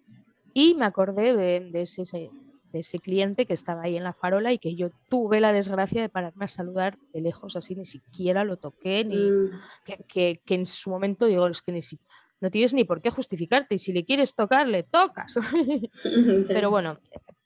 Y 0.52 0.74
me 0.74 0.86
acordé 0.86 1.36
de, 1.36 1.80
ese, 1.80 2.30
de 2.72 2.80
ese 2.80 2.98
cliente 2.98 3.46
que 3.46 3.54
estaba 3.54 3.82
ahí 3.82 3.96
en 3.96 4.04
la 4.04 4.12
farola 4.12 4.52
y 4.52 4.58
que 4.58 4.74
yo 4.74 4.90
tuve 5.08 5.40
la 5.40 5.52
desgracia 5.52 6.00
de 6.00 6.08
pararme 6.08 6.44
a 6.44 6.48
saludar 6.48 6.98
de 7.12 7.20
lejos, 7.20 7.56
así 7.56 7.74
ni 7.74 7.84
siquiera 7.84 8.44
lo 8.44 8.56
toqué, 8.56 9.04
ni 9.04 9.30
mm. 9.30 9.50
que, 10.06 10.40
que, 10.44 10.54
en 10.54 10.66
su 10.66 10.90
momento 10.90 11.26
digo, 11.26 11.46
es 11.46 11.62
que 11.62 11.72
ni 11.72 11.82
siquiera 11.82 12.08
no 12.40 12.50
tienes 12.50 12.72
ni 12.72 12.84
por 12.84 13.02
qué 13.02 13.10
justificarte 13.10 13.74
y 13.74 13.78
si 13.78 13.92
le 13.92 14.04
quieres 14.04 14.34
tocar, 14.34 14.68
le 14.68 14.82
tocas. 14.82 15.38
Pero 16.48 16.70
bueno, 16.70 16.98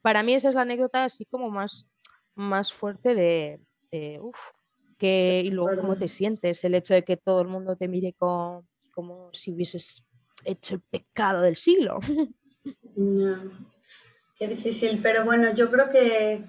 para 0.02 0.22
mí 0.22 0.34
esa 0.34 0.48
es 0.48 0.54
la 0.54 0.62
anécdota 0.62 1.04
así 1.04 1.24
como 1.24 1.50
más, 1.50 1.88
más 2.34 2.72
fuerte 2.72 3.14
de, 3.14 4.20
uff, 4.20 4.38
que, 4.98 5.42
y 5.44 5.50
luego 5.50 5.80
cómo 5.80 5.96
te 5.96 6.08
sientes, 6.08 6.62
el 6.64 6.74
hecho 6.74 6.94
de 6.94 7.04
que 7.04 7.16
todo 7.16 7.40
el 7.40 7.48
mundo 7.48 7.76
te 7.76 7.88
mire 7.88 8.14
como, 8.18 8.66
como 8.92 9.30
si 9.32 9.52
hubieses 9.52 10.04
hecho 10.44 10.74
el 10.74 10.80
pecado 10.80 11.42
del 11.42 11.56
siglo. 11.56 11.98
Qué 14.42 14.48
difícil, 14.48 14.98
pero 15.00 15.24
bueno, 15.24 15.54
yo 15.54 15.70
creo 15.70 15.88
que 15.88 16.42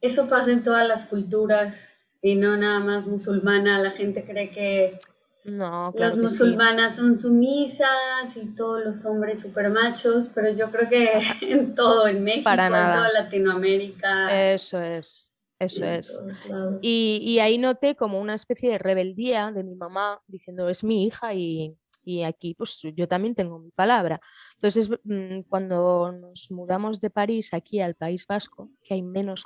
eso 0.00 0.28
pasa 0.28 0.50
en 0.50 0.64
todas 0.64 0.88
las 0.88 1.04
culturas 1.04 2.00
y 2.20 2.34
no 2.34 2.56
nada 2.56 2.80
más 2.80 3.06
musulmana. 3.06 3.78
La 3.78 3.92
gente 3.92 4.24
cree 4.24 4.50
que 4.50 4.98
no, 5.44 5.94
Las 5.94 6.16
musulmanas 6.16 6.96
son 6.96 7.16
sumisas 7.16 8.36
y 8.36 8.56
todos 8.56 8.84
los 8.84 9.04
hombres 9.04 9.38
super 9.38 9.70
machos, 9.70 10.30
pero 10.34 10.50
yo 10.50 10.72
creo 10.72 10.88
que 10.88 11.12
en 11.42 11.76
todo, 11.76 12.08
en 12.08 12.24
México, 12.24 12.50
en 12.50 12.56
toda 12.56 13.12
Latinoamérica. 13.12 14.52
Eso 14.52 14.82
es, 14.82 15.30
eso 15.60 15.84
es. 15.84 16.20
Y, 16.80 17.22
y, 17.24 17.38
ahí 17.38 17.56
noté 17.56 17.94
como 17.94 18.20
una 18.20 18.34
especie 18.34 18.68
de 18.68 18.78
rebeldía 18.78 19.52
de 19.52 19.62
mi 19.62 19.76
mamá 19.76 20.20
diciendo, 20.26 20.68
es 20.68 20.82
mi 20.82 21.06
hija 21.06 21.32
y, 21.34 21.76
y 22.02 22.24
aquí 22.24 22.54
pues 22.54 22.80
yo 22.96 23.06
también 23.06 23.36
tengo 23.36 23.60
mi 23.60 23.70
palabra. 23.70 24.20
Entonces, 24.62 24.90
mm, 25.02 25.40
cuando 25.48 26.12
nos 26.12 26.52
mudamos 26.52 27.00
de 27.00 27.10
París 27.10 27.52
aquí 27.52 27.80
al 27.80 27.96
País 27.96 28.28
Vasco, 28.28 28.70
que 28.84 28.94
hay 28.94 29.02
menos 29.02 29.44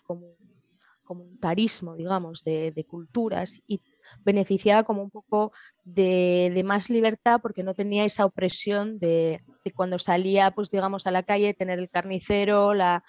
comunitarismo, 1.04 1.96
digamos, 1.96 2.44
de, 2.44 2.84
culturas 2.86 3.62
y 3.66 3.80
beneficiaba 4.26 4.82
como 4.82 5.02
un 5.02 5.10
poco 5.10 5.52
de, 5.84 6.62
más 6.66 6.90
libertad 6.90 7.40
porque 7.40 7.62
no 7.62 7.72
tenía 7.72 8.04
esa 8.04 8.26
opresión 8.26 8.98
de, 8.98 9.42
cuando 9.74 9.98
salía, 9.98 10.50
pues 10.50 10.68
digamos, 10.68 11.06
a 11.06 11.12
la 11.12 11.22
calle, 11.22 11.54
tener 11.54 11.78
el 11.78 11.88
carnicero, 11.88 12.74
la, 12.74 13.02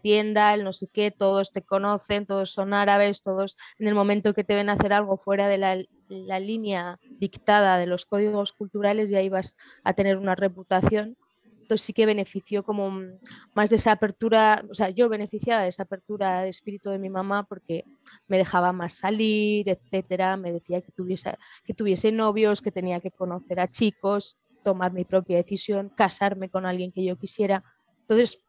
tienda, 0.00 0.54
el 0.54 0.64
no 0.64 0.72
sé 0.72 0.88
qué, 0.90 1.10
todos 1.10 1.52
te 1.52 1.60
conocen, 1.60 2.24
todos 2.24 2.52
son 2.52 2.72
árabes, 2.72 3.22
todos 3.22 3.58
en 3.78 3.86
el 3.86 3.94
momento 3.94 4.32
que 4.32 4.44
te 4.44 4.54
ven 4.54 4.70
hacer 4.70 4.94
algo 4.94 5.18
fuera 5.18 5.46
de 5.46 5.58
la 5.58 6.40
línea 6.40 6.98
dictada 7.18 7.76
de 7.76 7.84
los 7.86 8.06
códigos 8.06 8.54
culturales 8.54 9.10
ya 9.10 9.20
ibas 9.20 9.58
a 9.84 9.92
tener 9.92 10.16
una 10.16 10.34
reputación 10.34 11.18
sí 11.76 11.92
que 11.92 12.06
benefició 12.06 12.62
como 12.62 12.92
más 13.54 13.70
de 13.70 13.76
esa 13.76 13.92
apertura, 13.92 14.64
o 14.70 14.74
sea, 14.74 14.90
yo 14.90 15.08
beneficiaba 15.08 15.62
de 15.62 15.68
esa 15.68 15.84
apertura 15.84 16.42
de 16.42 16.48
espíritu 16.48 16.90
de 16.90 16.98
mi 16.98 17.10
mamá 17.10 17.44
porque 17.44 17.84
me 18.28 18.38
dejaba 18.38 18.72
más 18.72 18.94
salir, 18.94 19.68
etcétera, 19.68 20.36
me 20.36 20.52
decía 20.52 20.80
que 20.80 20.92
tuviese, 20.92 21.36
que 21.64 21.74
tuviese 21.74 22.12
novios, 22.12 22.62
que 22.62 22.72
tenía 22.72 23.00
que 23.00 23.10
conocer 23.10 23.60
a 23.60 23.68
chicos, 23.68 24.36
tomar 24.62 24.92
mi 24.92 25.04
propia 25.04 25.36
decisión, 25.36 25.88
casarme 25.88 26.48
con 26.48 26.66
alguien 26.66 26.92
que 26.92 27.04
yo 27.04 27.16
quisiera. 27.16 27.64
Entonces, 28.02 28.40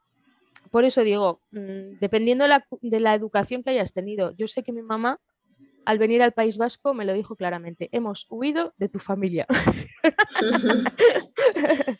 por 0.70 0.86
eso 0.86 1.04
digo, 1.04 1.42
mm, 1.52 2.00
dependiendo 2.00 2.44
de 2.44 2.50
la, 2.50 2.66
de 2.82 3.00
la 3.00 3.14
educación 3.14 3.64
que 3.64 3.72
hayas 3.72 3.94
tenido, 3.94 4.32
yo 4.32 4.48
sé 4.48 4.64
que 4.64 4.72
mi 4.72 4.82
mamá 4.82 5.20
al 5.86 5.98
venir 5.98 6.22
al 6.22 6.32
País 6.32 6.58
Vasco 6.58 6.94
me 6.94 7.06
lo 7.06 7.14
dijo 7.14 7.36
claramente, 7.36 7.90
hemos 7.92 8.28
huido 8.30 8.74
de 8.78 8.90
tu 8.90 9.00
familia. 9.00 9.48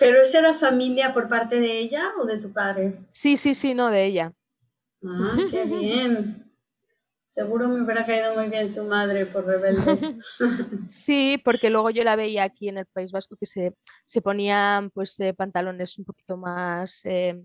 ¿Pero 0.00 0.22
esa 0.22 0.38
era 0.38 0.54
familia 0.54 1.12
por 1.12 1.28
parte 1.28 1.60
de 1.60 1.78
ella 1.78 2.10
o 2.18 2.24
de 2.24 2.38
tu 2.38 2.52
padre? 2.52 2.98
Sí, 3.12 3.36
sí, 3.36 3.54
sí, 3.54 3.74
no, 3.74 3.90
de 3.90 4.06
ella. 4.06 4.32
Ah, 5.04 5.36
qué 5.50 5.64
bien. 5.66 6.50
Seguro 7.26 7.68
me 7.68 7.82
hubiera 7.84 8.04
caído 8.04 8.34
muy 8.34 8.48
bien 8.48 8.74
tu 8.74 8.82
madre 8.82 9.26
por 9.26 9.46
rebelde. 9.46 10.18
Sí, 10.90 11.40
porque 11.44 11.70
luego 11.70 11.90
yo 11.90 12.02
la 12.02 12.16
veía 12.16 12.42
aquí 12.42 12.68
en 12.68 12.78
el 12.78 12.86
País 12.86 13.12
Vasco 13.12 13.36
que 13.36 13.46
se, 13.46 13.76
se 14.04 14.20
ponían 14.20 14.90
pues 14.90 15.16
pantalones 15.36 15.96
un 15.98 16.04
poquito 16.04 16.36
más 16.36 17.04
eh, 17.04 17.40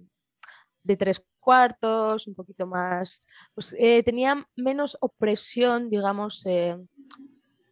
de 0.82 0.98
tres 0.98 1.22
cuartos, 1.40 2.26
un 2.28 2.34
poquito 2.34 2.66
más, 2.66 3.24
pues 3.54 3.76
eh, 3.78 4.02
tenían 4.02 4.46
menos 4.56 4.98
opresión, 5.00 5.92
digamos, 5.92 6.44
eh, 6.48 6.76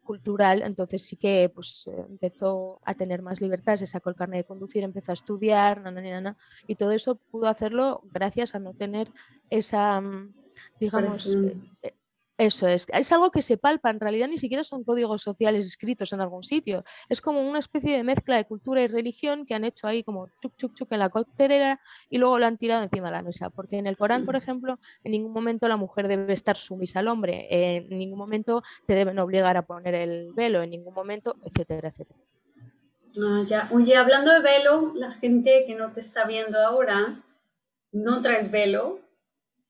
cultural, 0.04 0.62
entonces 0.62 1.04
sí 1.04 1.16
que 1.16 1.50
pues, 1.54 1.90
empezó 2.10 2.80
a 2.84 2.94
tener 2.94 3.22
más 3.22 3.42
libertad, 3.42 3.78
se 3.78 3.88
sacó 3.88 4.10
el 4.10 4.16
carnet 4.16 4.40
de 4.42 4.48
conducir, 4.48 4.84
empezó 4.84 5.12
a 5.12 5.14
estudiar, 5.14 5.82
y 6.68 6.76
todo 6.76 6.92
eso 6.92 7.20
pudo 7.32 7.48
hacerlo 7.48 8.02
gracias 8.12 8.56
a 8.56 8.60
no 8.60 8.74
tener 8.74 9.08
esa, 9.50 10.00
mm, 10.02 10.34
digamos, 10.80 11.38
eso 12.38 12.68
es, 12.68 12.88
es 12.92 13.12
algo 13.12 13.32
que 13.32 13.42
se 13.42 13.58
palpa, 13.58 13.90
en 13.90 14.00
realidad 14.00 14.28
ni 14.28 14.40
siquiera 14.40 14.64
son 14.64 14.84
códigos 14.84 15.22
sociales 15.22 15.68
escritos 15.68 16.14
en 16.14 16.22
algún 16.22 16.44
sitio, 16.44 16.84
es 17.10 17.22
como 17.22 17.48
una 17.48 17.60
especie 17.60 17.96
de 17.96 18.04
mezcla 18.04 18.38
de 18.38 18.46
cultura 18.46 18.82
y 18.82 18.88
religión 18.88 19.46
que 19.46 19.54
han 19.54 19.64
hecho 19.64 19.88
ahí 19.88 20.04
como 20.04 20.28
chuc 20.42 20.56
chuc 20.58 20.74
chuc 20.74 20.92
en 20.92 21.00
la 21.00 21.10
coctelera 21.10 21.80
y 22.10 22.18
luego 22.18 22.40
lo 22.40 22.46
han 22.46 22.58
tirado 22.58 22.84
encima 22.84 23.08
de 23.08 23.14
la 23.14 23.22
mesa, 23.22 23.50
porque 23.50 23.78
en 23.78 23.88
el 23.88 23.98
Corán, 23.98 24.26
por 24.26 24.36
ejemplo, 24.36 24.80
en 25.04 25.12
ningún 25.12 25.32
momento 25.32 25.68
la 25.68 25.78
mujer 25.78 26.08
debe 26.08 26.34
estar 26.34 26.58
sumisa 26.58 27.00
al 27.00 27.08
hombre, 27.08 27.48
en 27.50 27.90
ningún 27.90 28.18
momento 28.18 28.64
te 28.88 28.96
deben 28.96 29.20
obligar 29.20 29.58
a 29.58 29.66
poner 29.66 29.94
el 29.94 30.34
velo, 30.34 30.62
en 30.62 30.72
ningún 30.72 30.94
momento, 30.94 31.36
etcétera, 31.46 31.90
etcétera. 31.90 32.20
Ah, 33.22 33.44
ya. 33.46 33.70
Oye, 33.72 33.96
hablando 33.96 34.32
de 34.32 34.40
velo, 34.40 34.92
la 34.96 35.12
gente 35.12 35.66
que 35.68 35.76
no 35.76 35.92
te 35.92 36.00
está 36.00 36.26
viendo 36.26 36.60
ahora, 36.60 37.24
no 37.92 38.22
traes 38.22 38.50
velo 38.50 39.00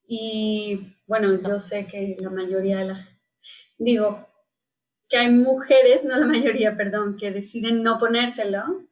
y 0.07 0.95
bueno, 1.13 1.39
yo 1.39 1.59
sé 1.59 1.85
que 1.85 2.17
la 2.19 2.31
mayoría 2.31 2.79
de 2.79 2.85
las, 2.85 3.07
digo, 3.77 4.27
que 5.07 5.17
hay 5.17 5.31
mujeres, 5.31 6.03
no 6.03 6.17
la 6.17 6.25
mayoría, 6.25 6.75
perdón, 6.75 7.17
que 7.17 7.29
deciden 7.29 7.83
no 7.83 7.99
ponérselo. 7.99 8.87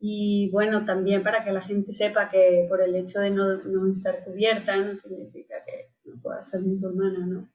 Y 0.00 0.50
bueno, 0.50 0.84
también 0.84 1.22
para 1.22 1.44
que 1.44 1.52
la 1.52 1.60
gente 1.60 1.92
sepa 1.92 2.28
que 2.28 2.66
por 2.68 2.82
el 2.82 2.96
hecho 2.96 3.20
de 3.20 3.30
no, 3.30 3.58
no 3.58 3.88
estar 3.88 4.24
cubierta 4.24 4.76
no 4.78 4.96
significa 4.96 5.62
que 5.64 5.92
no 6.02 6.20
pueda 6.20 6.42
ser 6.42 6.62
musulmana, 6.62 7.24
¿no? 7.24 7.48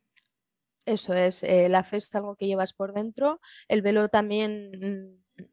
Eso 0.86 1.14
es, 1.14 1.44
eh, 1.44 1.68
la 1.68 1.84
fe 1.84 1.98
es 1.98 2.16
algo 2.16 2.38
que 2.38 2.48
llevas 2.48 2.72
por 2.72 2.94
dentro. 2.94 3.42
El 3.68 3.82
velo 3.82 4.08
también 4.08 5.18
mm, 5.36 5.44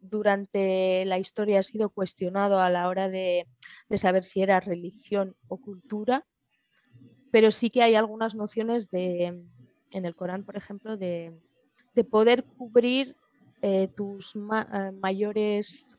durante 0.00 1.04
la 1.06 1.18
historia 1.18 1.58
ha 1.58 1.64
sido 1.64 1.90
cuestionado 1.90 2.60
a 2.60 2.70
la 2.70 2.86
hora 2.86 3.08
de, 3.08 3.48
de 3.88 3.98
saber 3.98 4.22
si 4.22 4.42
era 4.42 4.60
religión 4.60 5.34
o 5.48 5.60
cultura 5.60 6.24
pero 7.30 7.50
sí 7.52 7.70
que 7.70 7.82
hay 7.82 7.94
algunas 7.94 8.34
nociones 8.34 8.90
de, 8.90 9.42
en 9.90 10.04
el 10.04 10.14
Corán, 10.14 10.44
por 10.44 10.56
ejemplo, 10.56 10.96
de, 10.96 11.32
poder 12.10 12.44
cubrir 12.44 13.14
eh, 13.60 13.88
tus 13.94 14.34
eh, 14.34 14.92
mayores 15.00 15.98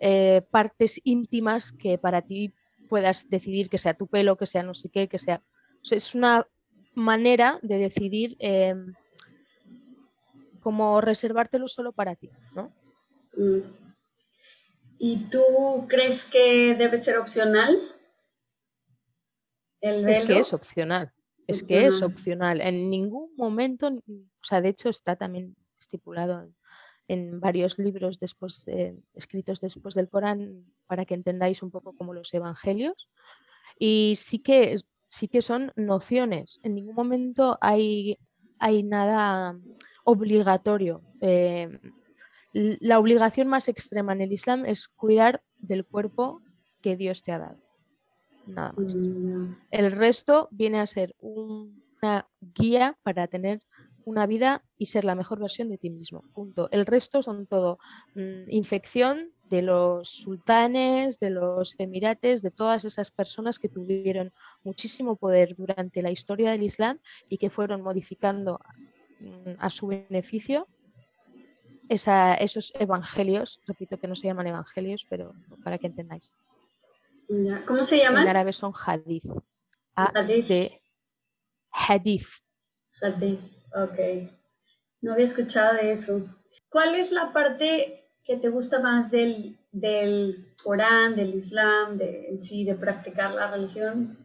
eh, 0.00 0.40
partes 0.50 0.98
íntimas 1.04 1.72
que 1.72 1.98
para 1.98 2.22
ti 2.22 2.54
puedas 2.88 3.28
decidir 3.28 3.68
que 3.68 3.76
sea 3.76 3.92
tu 3.92 4.06
pelo, 4.06 4.36
que 4.36 4.46
sea 4.46 4.62
no 4.62 4.74
sé 4.74 4.88
qué, 4.88 5.08
que 5.08 5.18
sea... 5.18 5.42
es 5.90 6.14
una 6.14 6.46
manera 6.94 7.58
de 7.62 7.76
decidir 7.76 8.38
cómo 10.60 11.00
reservártelo 11.02 11.68
solo 11.68 11.92
para 11.92 12.16
ti, 12.16 12.30
¿no? 12.54 12.72
Mm. 13.36 13.60
¿Y 14.98 15.16
tú 15.30 15.42
crees 15.86 16.24
que 16.24 16.74
debe 16.74 16.96
ser 16.96 17.18
opcional? 17.18 17.78
Es 19.80 20.22
que 20.24 20.38
es 20.38 20.52
opcional. 20.52 21.12
Es 21.46 21.62
que 21.62 21.86
es 21.86 22.02
opcional. 22.02 22.60
En 22.60 22.90
ningún 22.90 23.30
momento, 23.36 23.88
o 23.88 24.44
sea, 24.44 24.60
de 24.60 24.68
hecho 24.68 24.90
está 24.90 25.16
también 25.16 25.56
estipulado 25.78 26.46
en, 27.08 27.40
varios 27.40 27.78
libros 27.78 28.18
después, 28.18 28.68
eh, 28.68 28.94
escritos 29.14 29.60
después 29.60 29.94
del 29.94 30.10
Corán 30.10 30.66
para 30.86 31.06
que 31.06 31.14
entendáis 31.14 31.62
un 31.62 31.70
poco 31.70 31.94
como 31.94 32.12
los 32.12 32.34
evangelios. 32.34 33.08
Y 33.78 34.14
sí 34.16 34.40
que, 34.40 34.78
sí 35.08 35.28
que 35.28 35.40
son 35.40 35.72
nociones. 35.74 36.60
En 36.64 36.74
ningún 36.74 36.94
momento 36.94 37.56
hay, 37.62 38.18
hay 38.58 38.82
nada 38.82 39.58
obligatorio. 40.04 41.02
Eh, 41.22 41.78
la 42.52 42.98
obligación 42.98 43.48
más 43.48 43.68
extrema 43.68 44.12
en 44.12 44.22
el 44.22 44.32
Islam 44.32 44.66
es 44.66 44.88
cuidar 44.88 45.42
del 45.58 45.86
cuerpo 45.86 46.42
que 46.82 46.96
Dios 46.96 47.22
te 47.22 47.32
ha 47.32 47.38
dado. 47.38 47.67
Nada 48.48 48.72
más. 48.72 48.94
Mm, 48.94 49.52
el 49.70 49.92
resto 49.92 50.48
viene 50.50 50.80
a 50.80 50.86
ser 50.86 51.14
una 51.20 52.28
guía 52.40 52.98
para 53.02 53.26
tener 53.26 53.60
una 54.04 54.26
vida 54.26 54.64
y 54.78 54.86
ser 54.86 55.04
la 55.04 55.14
mejor 55.14 55.38
versión 55.38 55.68
de 55.68 55.76
ti 55.76 55.90
mismo. 55.90 56.24
Punto. 56.32 56.68
El 56.70 56.86
resto 56.86 57.22
son 57.22 57.46
todo 57.46 57.78
mm, 58.14 58.50
infección 58.50 59.32
de 59.50 59.62
los 59.62 60.08
sultanes, 60.08 61.18
de 61.20 61.30
los 61.30 61.74
emirates, 61.78 62.42
de 62.42 62.50
todas 62.50 62.84
esas 62.84 63.10
personas 63.10 63.58
que 63.58 63.68
tuvieron 63.68 64.32
muchísimo 64.64 65.16
poder 65.16 65.54
durante 65.56 66.02
la 66.02 66.10
historia 66.10 66.50
del 66.50 66.62
Islam 66.62 66.98
y 67.28 67.36
que 67.38 67.50
fueron 67.50 67.82
modificando 67.82 68.60
mm, 69.20 69.56
a 69.58 69.70
su 69.70 69.88
beneficio 69.88 70.68
esos 71.88 72.72
evangelios, 72.78 73.60
repito 73.66 73.98
que 73.98 74.08
no 74.08 74.14
se 74.14 74.26
llaman 74.26 74.46
evangelios, 74.46 75.06
pero 75.08 75.34
para 75.64 75.78
que 75.78 75.86
entendáis. 75.86 76.34
¿Cómo 77.66 77.84
se 77.84 77.98
llaman? 77.98 78.22
En 78.22 78.28
árabe 78.28 78.52
son 78.52 78.72
hadith. 78.72 79.24
de 80.24 80.80
hadith. 81.70 82.26
Hadith, 83.02 83.40
ok. 83.74 84.32
No 85.02 85.12
había 85.12 85.26
escuchado 85.26 85.74
de 85.76 85.92
eso. 85.92 86.26
¿Cuál 86.68 86.94
es 86.94 87.12
la 87.12 87.32
parte 87.32 88.10
que 88.24 88.36
te 88.36 88.48
gusta 88.48 88.80
más 88.80 89.10
del, 89.10 89.58
del 89.72 90.54
Corán, 90.62 91.16
del 91.16 91.34
Islam, 91.34 91.98
de, 91.98 92.38
sí, 92.40 92.64
de 92.64 92.74
practicar 92.74 93.32
la 93.32 93.50
religión? 93.50 94.18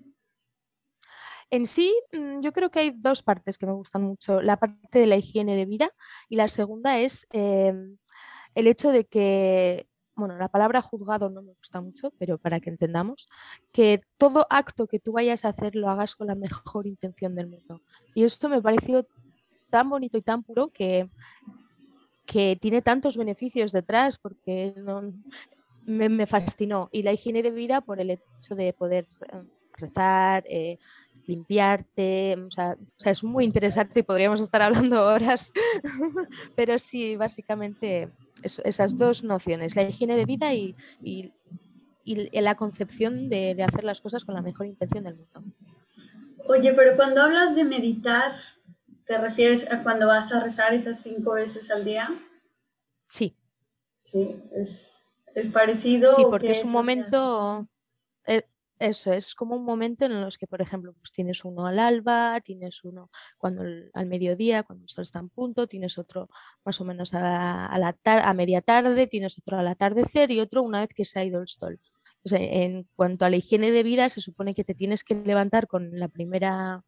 En 1.49 1.67
sí, 1.67 1.93
mm, 2.11 2.41
yo 2.41 2.51
creo 2.51 2.71
que 2.71 2.79
hay 2.79 2.91
dos 2.95 3.21
partes 3.21 3.57
que 3.57 3.65
me 3.65 3.73
gustan 3.73 4.03
mucho. 4.03 4.41
La 4.41 4.57
parte 4.57 4.99
de 4.99 5.05
la 5.05 5.17
higiene 5.17 5.55
de 5.55 5.65
vida 5.65 5.91
y 6.27 6.35
la 6.35 6.47
segunda 6.47 6.99
es 6.99 7.27
em, 7.31 7.97
el 8.55 8.67
hecho 8.67 8.89
de 8.89 9.05
que, 9.05 9.87
bueno, 10.15 10.37
la 10.37 10.47
palabra 10.47 10.81
juzgado 10.81 11.29
no 11.29 11.41
me 11.41 11.53
gusta 11.53 11.81
mucho, 11.81 12.11
pero 12.17 12.37
para 12.37 12.59
que 12.59 12.69
entendamos, 12.69 13.29
que 13.71 14.01
todo 14.17 14.45
acto 14.49 14.87
que 14.87 14.99
tú 14.99 15.13
vayas 15.13 15.45
a 15.45 15.49
hacer 15.49 15.75
lo 15.75 15.89
hagas 15.89 16.15
con 16.15 16.27
la 16.27 16.35
mejor 16.35 16.87
intención 16.87 17.35
del 17.35 17.47
mundo. 17.47 17.81
Y 18.13 18.23
esto 18.23 18.49
me 18.49 18.61
pareció 18.61 19.07
tan 19.69 19.89
bonito 19.89 20.17
y 20.17 20.21
tan 20.21 20.43
puro 20.43 20.69
que, 20.69 21.09
que 22.25 22.57
tiene 22.61 22.81
tantos 22.81 23.17
beneficios 23.17 23.71
detrás 23.71 24.17
porque 24.17 24.75
me, 25.85 26.27
fascinó. 26.27 26.89
Y 26.91 27.03
la 27.03 27.13
higiene 27.13 27.41
de 27.41 27.51
vida 27.51 27.81
por 27.81 27.99
el 27.99 28.11
hecho 28.11 28.55
de 28.55 28.73
poder 28.73 29.07
eh, 29.31 29.41
rezar, 29.77 30.43
eh, 30.47 30.77
limpiarte, 31.25 32.37
o 32.37 32.51
sea, 32.51 32.77
es 33.05 33.23
muy 33.23 33.45
interesante 33.45 34.01
y 34.01 34.03
podríamos 34.03 34.41
estar 34.41 34.61
hablando 34.61 35.05
horas, 35.05 35.51
pero 36.55 36.77
sí, 36.79 37.15
básicamente 37.15 38.11
esas 38.43 38.97
dos 38.97 39.23
nociones, 39.23 39.75
la 39.75 39.83
higiene 39.83 40.15
de 40.15 40.25
vida 40.25 40.53
y, 40.53 40.75
la 42.05 42.55
concepción 42.55 43.29
de, 43.29 43.61
hacer 43.63 43.83
las 43.83 44.01
cosas 44.01 44.25
con 44.25 44.35
la 44.35 44.41
mejor 44.41 44.65
intención 44.67 45.03
del 45.05 45.15
mundo. 45.15 45.43
Oye, 46.47 46.73
pero 46.73 46.95
cuando 46.95 47.21
hablas 47.21 47.55
de 47.55 47.63
meditar, 47.63 48.33
¿te 49.05 49.17
refieres 49.17 49.71
a 49.71 49.83
cuando 49.83 50.07
vas 50.07 50.31
a 50.33 50.43
rezar 50.43 50.73
esas 50.73 51.01
cinco 51.01 51.33
veces 51.33 51.71
al 51.71 51.85
día? 51.85 52.09
Sí. 53.07 53.35
Sí, 54.03 54.35
es, 54.53 55.01
parecido. 55.53 56.13
Sí, 56.13 56.23
porque 56.29 56.51
es 56.51 56.63
un 56.63 56.71
momento, 56.71 57.67
eso 58.79 59.13
es 59.13 59.35
como 59.35 59.55
un 59.55 59.63
momento 59.63 60.05
en 60.05 60.19
los 60.19 60.37
que, 60.37 60.47
por 60.47 60.61
ejemplo, 60.61 60.93
pues 60.93 61.11
tienes 61.11 61.45
uno 61.45 61.67
al 61.67 61.79
alba, 61.79 62.41
tienes 62.41 62.83
uno 62.83 63.09
cuando 63.37 63.63
al 63.93 64.05
mediodía, 64.07 64.63
cuando 64.63 64.83
el 64.83 64.89
sol 64.89 65.03
está 65.03 65.19
en 65.19 65.29
punto, 65.29 65.67
tienes 65.67 65.97
otro 65.97 66.29
más 66.65 66.81
o 66.81 66.85
menos 66.85 67.13
a, 67.13 67.77
la 67.77 67.95
a 68.05 68.33
media 68.33 68.61
tarde, 68.61 69.07
tienes 69.07 69.37
otro 69.37 69.57
al 69.57 69.67
atardecer 69.67 70.31
y 70.31 70.39
otro 70.39 70.63
una 70.63 70.81
vez 70.81 70.93
que 70.93 71.05
se 71.05 71.19
ha 71.19 71.23
ido 71.23 71.41
el 71.41 71.47
sol. 71.47 71.79
en 72.31 72.87
cuanto 72.95 73.25
a 73.25 73.29
la 73.29 73.37
higiene 73.37 73.71
de 73.71 73.83
vida, 73.83 74.09
se 74.09 74.21
supone 74.21 74.55
que 74.55 74.63
te 74.63 74.75
tienes 74.75 75.03
que 75.03 75.15
levantar 75.15 75.67
con 75.67 75.99
la 75.99 76.07
primera 76.07 76.83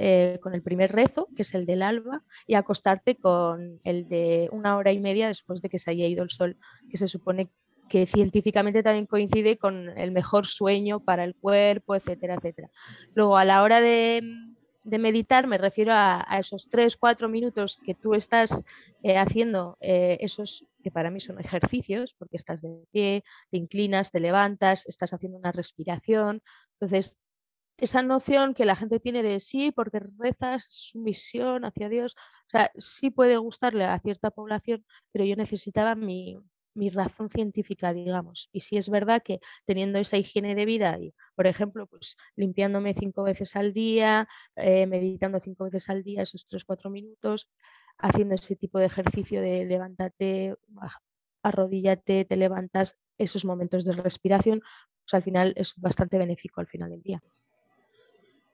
eh, 0.00 0.38
con 0.40 0.54
el 0.54 0.62
primer 0.62 0.92
rezo, 0.92 1.26
que 1.34 1.42
es 1.42 1.54
el 1.54 1.66
del 1.66 1.82
alba, 1.82 2.22
y 2.46 2.54
acostarte 2.54 3.16
con 3.16 3.80
el 3.82 4.08
de 4.08 4.48
una 4.52 4.76
hora 4.76 4.92
y 4.92 5.00
media 5.00 5.26
después 5.26 5.60
de 5.60 5.68
que 5.68 5.80
se 5.80 5.90
haya 5.90 6.06
ido 6.06 6.22
el 6.22 6.30
sol, 6.30 6.56
que 6.88 6.96
se 6.96 7.08
supone 7.08 7.50
que 7.88 8.06
científicamente 8.06 8.82
también 8.82 9.06
coincide 9.06 9.58
con 9.58 9.96
el 9.98 10.12
mejor 10.12 10.46
sueño 10.46 11.00
para 11.00 11.24
el 11.24 11.34
cuerpo, 11.34 11.94
etcétera, 11.94 12.34
etcétera. 12.34 12.70
Luego, 13.14 13.36
a 13.36 13.44
la 13.44 13.62
hora 13.62 13.80
de, 13.80 14.22
meditar, 14.84 15.46
me 15.46 15.58
refiero 15.58 15.92
a, 15.94 16.24
esos 16.38 16.68
tres, 16.68 16.96
cuatro 16.96 17.28
minutos 17.28 17.78
que 17.84 17.94
tú 17.94 18.14
estás 18.14 18.64
eh, 19.02 19.18
haciendo 19.18 19.76
eh, 19.80 20.18
esos 20.20 20.64
que 20.82 20.90
para 20.90 21.10
mí 21.10 21.20
son 21.20 21.40
ejercicios, 21.40 22.14
porque 22.18 22.36
estás 22.36 22.62
de 22.62 22.84
pie, 22.92 23.24
te 23.50 23.58
inclinas, 23.58 24.10
te 24.12 24.20
levantas, 24.20 24.86
estás 24.86 25.12
haciendo 25.12 25.38
una 25.38 25.52
respiración. 25.52 26.42
Entonces, 26.74 27.18
esa 27.78 28.02
noción 28.02 28.54
que 28.54 28.64
la 28.64 28.76
gente 28.76 29.00
tiene 29.00 29.22
de 29.22 29.40
sí, 29.40 29.70
porque 29.70 30.00
rezas, 30.18 30.66
su 30.68 30.98
misión 30.98 31.64
hacia 31.64 31.88
Dios, 31.88 32.16
o 32.46 32.50
sea, 32.50 32.70
sí 32.76 33.10
puede 33.10 33.36
gustarle 33.36 33.84
a 33.84 33.98
cierta 34.00 34.30
población, 34.30 34.84
pero 35.12 35.24
yo 35.24 35.36
necesitaba 35.36 35.94
mi, 35.94 36.38
mi 36.78 36.90
razón 36.90 37.28
científica, 37.28 37.92
digamos. 37.92 38.48
Y 38.52 38.60
si 38.60 38.76
es 38.76 38.88
verdad 38.88 39.22
que 39.22 39.40
teniendo 39.66 39.98
esa 39.98 40.16
higiene 40.16 40.54
de 40.54 40.64
vida 40.64 40.98
y, 40.98 41.12
por 41.34 41.46
ejemplo, 41.46 41.86
pues 41.86 42.16
limpiándome 42.36 42.94
cinco 42.94 43.22
veces 43.24 43.56
al 43.56 43.72
día, 43.72 44.28
eh, 44.56 44.86
meditando 44.86 45.40
cinco 45.40 45.64
veces 45.64 45.90
al 45.90 46.02
día, 46.02 46.22
esos 46.22 46.46
tres, 46.46 46.64
cuatro 46.64 46.88
minutos, 46.88 47.50
haciendo 47.98 48.34
ese 48.34 48.56
tipo 48.56 48.78
de 48.78 48.86
ejercicio 48.86 49.40
de 49.40 49.64
levántate, 49.64 50.54
arrodíllate, 51.42 52.24
te 52.24 52.36
levantas, 52.36 52.96
esos 53.18 53.44
momentos 53.44 53.84
de 53.84 53.92
respiración, 53.92 54.60
pues 55.04 55.14
al 55.14 55.22
final 55.22 55.52
es 55.56 55.74
bastante 55.76 56.18
benéfico 56.18 56.60
al 56.60 56.68
final 56.68 56.90
del 56.90 57.02
día. 57.02 57.20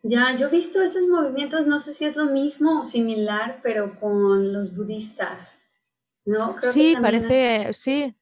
Ya, 0.03 0.37
yo 0.37 0.49
he 0.49 0.51
visto 0.51 0.83
esos 0.83 1.07
movimientos, 1.07 1.67
no 1.67 1.81
sé 1.81 1.93
si 1.93 2.05
es 2.05 2.17
lo 2.17 2.27
mismo 2.27 2.81
o 2.81 2.85
similar, 2.85 3.61
pero 3.63 3.99
con 3.99 4.53
los 4.53 4.75
budistas 4.75 5.59
¿no? 6.25 6.57
sí, 6.63 6.95
parece, 7.01 7.73
sí. 7.73 8.15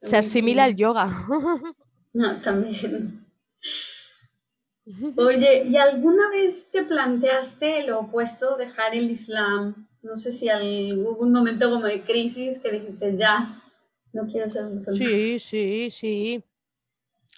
Se 0.00 0.16
asimila 0.16 0.64
al 0.64 0.76
yoga. 0.76 1.08
No, 2.14 2.42
también. 2.42 3.26
Oye, 5.16 5.64
¿y 5.66 5.76
alguna 5.76 6.28
vez 6.28 6.68
te 6.70 6.82
planteaste 6.82 7.84
lo 7.84 8.00
opuesto, 8.00 8.58
dejar 8.58 8.94
el 8.94 9.10
Islam? 9.10 9.88
No 10.02 10.18
sé 10.18 10.30
si 10.30 10.48
hubo 10.92 11.16
un 11.16 11.32
momento 11.32 11.70
como 11.70 11.86
de 11.86 12.02
crisis 12.02 12.58
que 12.58 12.72
dijiste, 12.72 13.16
ya, 13.16 13.62
no 14.12 14.26
quiero 14.26 14.48
ser 14.48 14.64
musulmán. 14.64 14.98
Sí, 14.98 15.38
sí, 15.38 15.90
sí. 15.90 16.44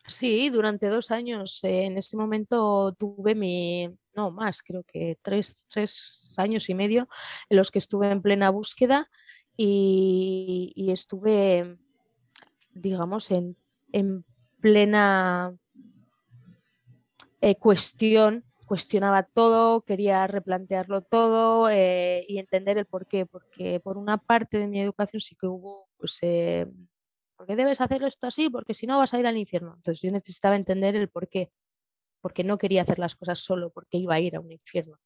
Sí, 0.06 0.50
durante 0.50 0.88
dos 0.88 1.10
años. 1.10 1.62
Eh, 1.62 1.84
en 1.84 1.98
ese 1.98 2.16
momento 2.16 2.92
tuve 2.94 3.34
mi, 3.34 3.88
no 4.14 4.30
más, 4.30 4.62
creo 4.62 4.82
que 4.82 5.18
tres, 5.22 5.60
tres 5.68 6.34
años 6.36 6.68
y 6.68 6.74
medio 6.74 7.08
en 7.48 7.58
los 7.58 7.70
que 7.70 7.78
estuve 7.78 8.10
en 8.10 8.22
plena 8.22 8.50
búsqueda 8.50 9.08
y, 9.56 10.90
estuve, 10.90 11.78
digamos, 12.72 13.30
en, 13.30 13.56
plena 14.60 15.54
eh, 17.40 17.54
cuestión, 17.56 18.44
cuestionaba 18.64 19.24
todo, 19.24 19.82
quería 19.82 20.26
replantearlo 20.26 21.02
todo 21.02 21.68
eh, 21.68 22.24
y 22.28 22.38
entender 22.38 22.78
el 22.78 22.86
por 22.86 23.06
qué, 23.06 23.26
porque 23.26 23.78
por 23.80 23.98
una 23.98 24.16
parte 24.16 24.58
de 24.58 24.66
mi 24.66 24.80
educación 24.80 25.20
sí 25.20 25.36
que 25.36 25.46
hubo, 25.46 25.88
pues, 25.98 26.18
eh, 26.22 26.66
¿por 27.36 27.46
qué 27.46 27.56
debes 27.56 27.82
hacer 27.82 28.02
esto 28.04 28.26
así? 28.26 28.48
Porque 28.48 28.72
si 28.72 28.86
no 28.86 28.98
vas 28.98 29.12
a 29.12 29.18
ir 29.18 29.26
al 29.26 29.36
infierno. 29.36 29.74
Entonces 29.76 30.00
yo 30.00 30.10
necesitaba 30.10 30.56
entender 30.56 30.96
el 30.96 31.08
por 31.10 31.28
qué, 31.28 31.52
porque 32.22 32.42
no 32.42 32.56
quería 32.56 32.82
hacer 32.82 32.98
las 32.98 33.14
cosas 33.14 33.38
solo 33.38 33.70
porque 33.70 33.98
iba 33.98 34.14
a 34.14 34.20
ir 34.20 34.34
a 34.34 34.40
un 34.40 34.50
infierno. 34.50 34.98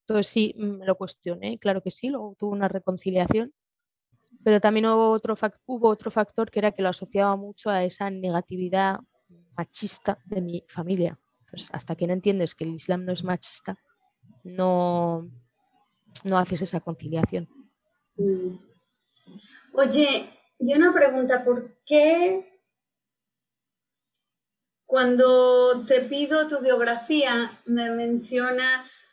Entonces 0.00 0.26
sí, 0.26 0.54
me 0.58 0.84
lo 0.84 0.96
cuestioné, 0.96 1.58
claro 1.58 1.80
que 1.80 1.92
sí, 1.92 2.08
luego 2.08 2.34
tuve 2.36 2.50
una 2.50 2.66
reconciliación 2.66 3.54
pero 4.42 4.60
también 4.60 4.86
hubo 4.86 5.10
otro, 5.10 5.34
hubo 5.66 5.88
otro 5.88 6.10
factor 6.10 6.50
que 6.50 6.60
era 6.60 6.72
que 6.72 6.82
lo 6.82 6.88
asociaba 6.88 7.36
mucho 7.36 7.70
a 7.70 7.84
esa 7.84 8.10
negatividad 8.10 9.00
machista 9.56 10.18
de 10.24 10.40
mi 10.40 10.64
familia. 10.68 11.18
hasta 11.72 11.96
que 11.96 12.06
no 12.06 12.12
entiendes 12.12 12.54
que 12.54 12.62
el 12.64 12.74
Islam 12.74 13.04
no 13.04 13.12
es 13.12 13.24
machista, 13.24 13.76
no, 14.44 15.28
no 16.22 16.38
haces 16.38 16.62
esa 16.62 16.78
conciliación. 16.78 17.48
Mm. 18.16 18.56
Oye, 19.72 20.30
y 20.58 20.74
una 20.74 20.92
pregunta, 20.92 21.44
¿por 21.44 21.76
qué 21.84 22.62
cuando 24.86 25.84
te 25.86 26.02
pido 26.02 26.46
tu 26.46 26.60
biografía 26.60 27.60
me 27.64 27.90
mencionas 27.90 29.08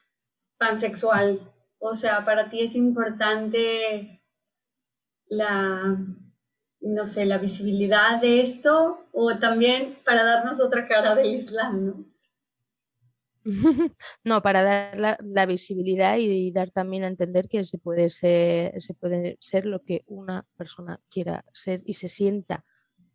pansexual? 0.57 1.53
O 1.79 1.93
sea, 1.93 2.23
para 2.23 2.49
ti 2.49 2.61
es 2.61 2.75
importante 2.75 4.16
la, 5.29 5.97
no 6.81 7.07
sé, 7.07 7.25
la 7.25 7.37
visibilidad 7.37 8.21
de 8.21 8.41
esto 8.41 9.05
o 9.11 9.37
también 9.37 9.97
para 10.05 10.23
darnos 10.23 10.59
otra 10.59 10.87
cara 10.87 11.15
del 11.15 11.33
Islam, 11.33 11.85
¿no? 11.85 12.05
No, 14.23 14.41
para 14.41 14.63
dar 14.63 15.17
la, 15.21 15.45
visibilidad 15.45 16.17
y, 16.17 16.51
dar 16.51 16.71
también 16.71 17.03
a 17.03 17.07
entender 17.07 17.47
que 17.47 17.63
se 17.63 17.77
puede, 17.77 18.09
ser, 18.09 18.81
se 18.81 18.93
puede 18.93 19.37
ser 19.39 19.65
lo 19.65 19.83
que 19.83 20.03
una 20.07 20.45
persona 20.57 20.99
quiera 21.09 21.45
ser 21.53 21.81
y 21.85 21.93
se 21.93 22.07
sienta 22.07 22.65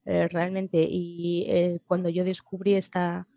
eh, 0.04 0.28
realmente. 0.28 0.86
Y 0.88 1.44
eh, 1.48 1.80
cuando 1.86 2.08
yo 2.08 2.24
descubrí 2.24 2.74
esta, 2.74 3.28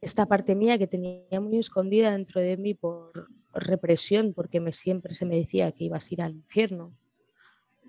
esta 0.00 0.26
parte 0.26 0.54
mía 0.54 0.78
que 0.78 0.86
tenía 0.86 1.40
muy 1.40 1.58
escondida 1.58 2.10
dentro 2.10 2.40
de 2.40 2.56
mí 2.56 2.74
por 2.74 3.28
represión, 3.52 4.32
porque 4.34 4.60
me, 4.60 4.72
siempre 4.72 5.14
se 5.14 5.26
me 5.26 5.36
decía 5.36 5.72
que 5.72 5.84
ibas 5.84 6.06
a 6.10 6.14
ir 6.14 6.22
al 6.22 6.34
infierno. 6.34 6.94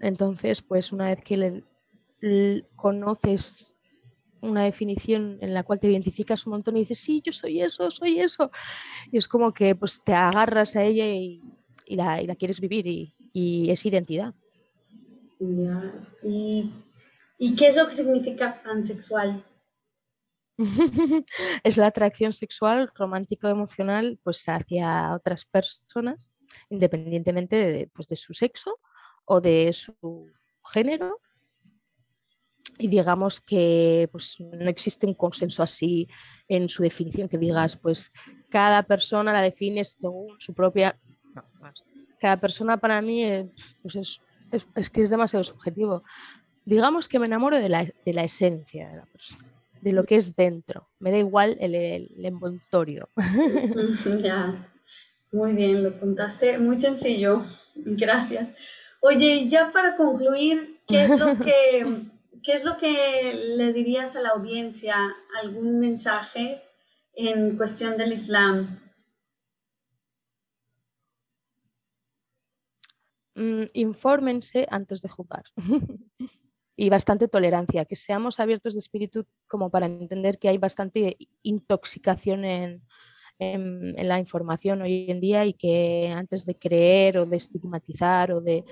Entonces, 0.02 0.62
pues 0.64 0.92
una 0.92 1.06
vez 1.06 1.24
que 1.24 1.38
le, 1.38 2.66
conoces 2.76 3.78
una 4.42 4.64
definición 4.64 5.38
en 5.42 5.54
la 5.54 5.64
cual 5.64 5.80
te 5.80 5.90
identificas 5.90 6.46
un 6.48 6.54
montón 6.54 6.76
y 6.76 6.82
dices, 6.82 7.00
sí, 7.00 7.22
yo 7.24 7.32
soy 7.32 7.62
eso, 7.62 7.90
soy 7.92 8.20
eso. 8.20 8.52
Y 9.12 9.18
es 9.18 9.28
como 9.28 9.54
que 9.54 9.76
pues, 9.76 10.02
te 10.04 10.14
agarras 10.14 10.76
a 10.76 10.84
ella 10.84 11.06
y, 11.06 11.42
la, 11.88 12.36
quieres 12.36 12.60
vivir 12.60 12.88
y, 12.88 13.70
es 13.70 13.86
identidad. 13.86 14.34
¿Y, 16.24 16.72
¿Y, 17.38 17.56
qué 17.56 17.68
es 17.68 17.76
lo 17.76 17.86
que 17.86 17.92
significa 17.92 18.62
pansexual? 18.64 19.44
es 21.64 21.78
la 21.78 21.88
atracción 21.88 22.34
sexual 22.34 22.90
romántico-emocional 22.96 24.20
pues, 24.24 24.48
hacia 24.50 25.14
otras 25.14 25.46
personas, 25.46 26.34
independientemente 26.70 27.56
de, 27.56 27.88
pues, 27.94 28.08
de 28.08 28.16
su 28.16 28.34
sexo 28.34 28.80
o 29.26 29.42
de 29.42 29.72
su 29.74 30.30
género 30.72 31.20
y 32.82 32.88
digamos 32.88 33.40
que 33.40 34.10
pues, 34.12 34.40
no 34.40 34.70
existe 34.70 35.06
un 35.06 35.14
consenso 35.14 35.62
así 35.62 36.08
en 36.48 36.68
su 36.68 36.82
definición, 36.82 37.30
que 37.30 37.38
digas, 37.38 37.78
pues 37.78 38.12
cada 38.50 38.84
persona 38.84 39.32
la 39.32 39.42
define 39.42 39.86
según 39.86 40.40
su 40.40 40.54
propia... 40.54 40.98
cada 42.20 42.38
persona 42.38 42.78
para 42.78 43.02
mí 43.02 43.24
pues 43.82 43.96
es, 43.96 44.22
es, 44.76 44.90
que 44.90 45.04
es 45.04 45.10
demasiado 45.10 45.44
subjetivo. 45.44 46.04
Digamos 46.66 47.08
que 47.08 47.20
me 47.20 47.28
enamoro 47.28 47.58
de 47.58 47.70
la, 47.70 47.86
de 47.86 48.14
la, 48.14 48.24
esencia 48.24 48.90
de 48.90 48.98
la 48.98 49.06
persona, 49.06 49.46
de 49.82 49.94
lo 49.94 50.04
que 50.04 50.16
es 50.16 50.36
dentro. 50.36 50.90
Me 51.00 51.12
da 51.12 51.18
igual 51.18 51.58
el, 51.60 51.76
el, 51.76 52.26
envoltorio. 52.26 53.10
Ya, 54.24 54.72
muy 55.32 55.54
bien, 55.54 55.84
lo 55.84 56.00
contaste 56.00 56.58
muy 56.58 56.78
sencillo. 56.78 57.46
Gracias. 57.76 58.54
Oye, 59.02 59.36
y 59.36 59.50
ya 59.50 59.72
para 59.72 59.98
concluir, 59.98 60.80
¿qué 60.88 61.04
es 61.04 61.20
lo 61.20 61.38
que 61.38 61.86
¿qué 62.44 62.54
es 62.54 62.64
lo 62.64 62.78
que 62.78 63.34
le 63.58 63.74
dirías 63.74 64.16
a 64.16 64.22
la 64.22 64.30
audiencia? 64.30 64.96
¿Algún 65.42 65.80
mensaje 65.80 66.62
en 67.14 67.58
cuestión 67.58 67.98
del 67.98 68.14
Islam? 68.14 68.80
Mm, 73.36 73.64
infórmense 73.74 74.68
antes 74.70 75.02
de 75.02 75.10
juzgar. 75.10 75.44
y 76.76 76.90
bastante 76.90 77.28
tolerancia, 77.28 77.86
que 77.86 77.96
seamos 77.96 78.40
abiertos 78.40 78.74
de 78.74 78.80
espíritu 78.80 79.26
como 79.48 79.70
para 79.70 79.86
entender 79.86 80.40
que 80.40 80.50
hay 80.50 80.58
bastante 80.58 81.18
intoxicación 81.44 82.44
en, 82.46 82.84
la 83.42 84.20
información 84.20 84.82
hoy 84.82 85.06
en 85.10 85.20
día 85.20 85.46
y 85.46 85.54
que 85.54 86.10
antes 86.10 86.46
de 86.46 86.56
creer 86.56 87.18
o 87.18 87.26
de 87.26 87.38
estigmatizar 87.38 88.32
o 88.32 88.42
de, 88.42 88.64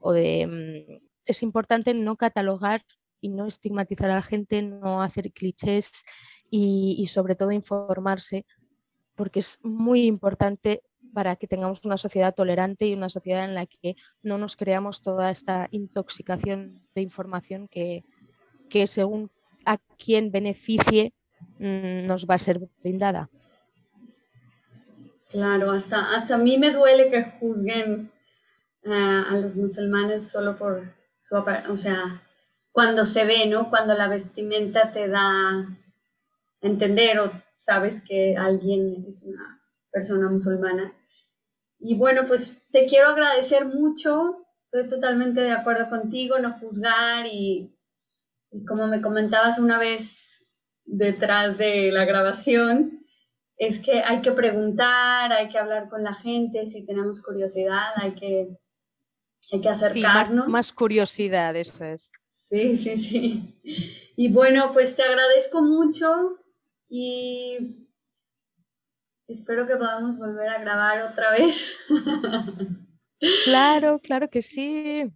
o 0.00 0.12
de 0.12 0.46
mm, 0.46 1.08
es 1.26 1.42
importante 1.42 1.94
no 1.94 2.16
catalogar 2.16 2.84
y 3.20 3.28
no 3.28 3.46
estigmatizar 3.46 4.10
a 4.10 4.16
la 4.16 4.22
gente, 4.22 4.62
no 4.62 5.02
hacer 5.02 5.32
clichés 5.32 6.04
y, 6.50 7.06
sobre 7.08 7.34
todo 7.34 7.52
informarse, 7.52 8.46
porque 9.14 9.40
es 9.40 9.58
muy 9.62 10.06
importante 10.06 10.82
para 11.12 11.36
que 11.36 11.48
tengamos 11.48 11.84
una 11.84 11.96
sociedad 11.96 12.34
tolerante 12.34 12.86
y 12.86 12.94
una 12.94 13.08
sociedad 13.08 13.44
en 13.44 13.54
la 13.54 13.66
que 13.66 13.96
no 14.22 14.38
nos 14.38 14.56
creamos 14.56 15.02
toda 15.02 15.30
esta 15.30 15.68
intoxicación 15.70 16.82
de 16.94 17.02
información 17.02 17.68
que, 17.68 18.04
según 18.86 19.30
a 19.64 19.78
quien 19.98 20.30
beneficie 20.30 21.12
mm, 21.58 22.06
nos 22.06 22.26
va 22.26 22.34
a 22.34 22.38
ser 22.38 22.60
brindada. 22.82 23.30
Claro, 25.28 25.72
hasta, 25.72 26.14
hasta 26.14 26.36
a 26.36 26.38
mí 26.38 26.56
me 26.56 26.72
duele 26.72 27.10
que 27.10 27.24
juzguen 27.38 28.10
eh, 28.82 29.22
a 29.28 29.36
los 29.36 29.56
musulmanes 29.56 30.30
solo 30.30 30.56
por 30.56 30.94
su, 31.20 31.36
o 31.36 31.76
sea, 31.76 32.22
cuando 32.72 33.04
se 33.04 33.24
ve, 33.26 33.46
¿no? 33.46 33.68
Cuando 33.68 33.94
la 33.94 34.08
vestimenta 34.08 34.92
te 34.92 35.08
da 35.08 35.66
entender 36.60 37.18
o 37.18 37.30
sabes 37.56 38.02
que 38.02 38.36
alguien 38.36 39.04
es 39.06 39.22
una 39.24 39.60
persona 39.90 40.30
musulmana. 40.30 40.94
Y 41.78 41.96
bueno, 41.96 42.26
pues 42.26 42.66
te 42.70 42.86
quiero 42.86 43.08
agradecer 43.08 43.66
mucho. 43.66 44.46
Estoy 44.58 44.88
totalmente 44.88 45.40
de 45.40 45.52
acuerdo 45.52 45.88
contigo, 45.90 46.38
no 46.38 46.58
juzgar 46.58 47.26
y, 47.26 47.74
como 48.66 48.86
me 48.86 49.02
comentabas 49.02 49.58
una 49.58 49.78
vez 49.78 50.46
detrás 50.84 51.58
de 51.58 51.92
la 51.92 52.04
grabación, 52.04 53.04
es 53.58 53.80
que 53.80 54.02
hay 54.02 54.22
que 54.22 54.32
preguntar, 54.32 55.32
hay 55.32 55.48
que 55.48 55.58
hablar 55.58 55.88
con 55.88 56.04
la 56.04 56.14
gente, 56.14 56.66
si 56.66 56.86
tenemos 56.86 57.20
curiosidad, 57.22 57.92
hay 57.96 58.14
que, 58.14 58.48
hay 59.52 59.60
que 59.60 59.68
acercarnos. 59.68 60.48
más 60.48 60.72
curiosidad, 60.72 61.54
eso 61.56 61.84
es. 61.84 62.12
Sí, 62.30 62.76
sí, 62.76 62.96
sí. 62.96 63.60
Y 64.16 64.32
bueno, 64.32 64.72
pues 64.72 64.96
te 64.96 65.02
agradezco 65.02 65.60
mucho 65.60 66.38
y 66.88 67.88
espero 69.26 69.66
que 69.66 69.76
podamos 69.76 70.16
volver 70.16 70.48
a 70.48 70.58
grabar 70.58 71.02
otra 71.02 71.32
vez. 71.32 71.76
Claro, 73.44 73.98
claro 73.98 74.30
que 74.30 74.42
sí. 74.42 75.12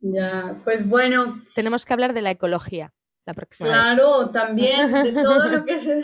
Ya, 0.00 0.60
pues 0.64 0.88
bueno. 0.88 1.40
Tenemos 1.54 1.86
que 1.86 1.92
hablar 1.92 2.12
de 2.12 2.20
la 2.20 2.32
ecología 2.32 2.92
la 3.28 3.34
próxima 3.34 3.68
Claro, 3.68 4.30
también 4.30 4.90
de 4.90 5.12
todo 5.12 5.48
lo 5.48 5.64
que 5.64 5.78
se... 5.78 6.02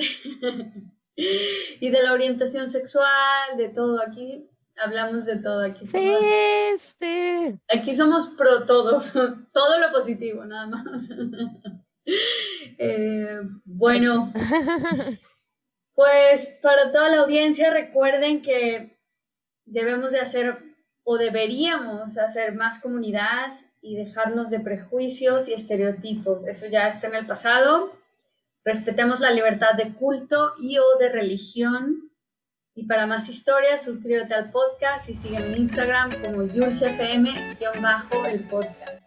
y 1.16 1.90
de 1.90 2.02
la 2.02 2.12
orientación 2.12 2.70
sexual, 2.70 3.56
de 3.56 3.68
todo 3.68 4.00
aquí 4.00 4.48
hablamos 4.76 5.24
de 5.24 5.36
todo 5.36 5.64
aquí. 5.64 5.86
Somos, 5.86 6.24
sí, 6.98 7.60
Aquí 7.68 7.94
somos 7.94 8.28
pro 8.36 8.64
todo, 8.64 9.02
todo 9.52 9.78
lo 9.78 9.92
positivo, 9.92 10.44
nada 10.44 10.66
más. 10.66 11.08
Eh, 12.76 13.40
bueno, 13.64 14.30
pues 15.94 16.58
para 16.60 16.92
toda 16.92 17.08
la 17.08 17.22
audiencia 17.22 17.70
recuerden 17.70 18.42
que 18.42 18.98
debemos 19.64 20.12
de 20.12 20.20
hacer 20.20 20.58
o 21.02 21.16
deberíamos 21.16 22.18
hacer 22.18 22.54
más 22.54 22.78
comunidad 22.82 23.58
y 23.80 23.96
dejarnos 23.96 24.50
de 24.50 24.60
prejuicios 24.60 25.48
y 25.48 25.54
estereotipos. 25.54 26.46
Eso 26.46 26.66
ya 26.66 26.88
está 26.88 27.06
en 27.06 27.14
el 27.14 27.26
pasado. 27.26 27.92
Respetemos 28.64 29.20
la 29.20 29.30
libertad 29.30 29.74
de 29.76 29.94
culto 29.94 30.54
y 30.58 30.78
o 30.78 30.98
de 30.98 31.10
religión 31.10 32.10
y 32.76 32.86
para 32.86 33.06
más 33.06 33.28
historias, 33.28 33.84
suscríbete 33.84 34.34
al 34.34 34.50
podcast 34.50 35.08
y 35.08 35.14
sígueme 35.14 35.46
en 35.46 35.58
Instagram 35.58 36.10
como 36.22 36.42
YulceFM-el 36.42 38.48
podcast. 38.48 39.03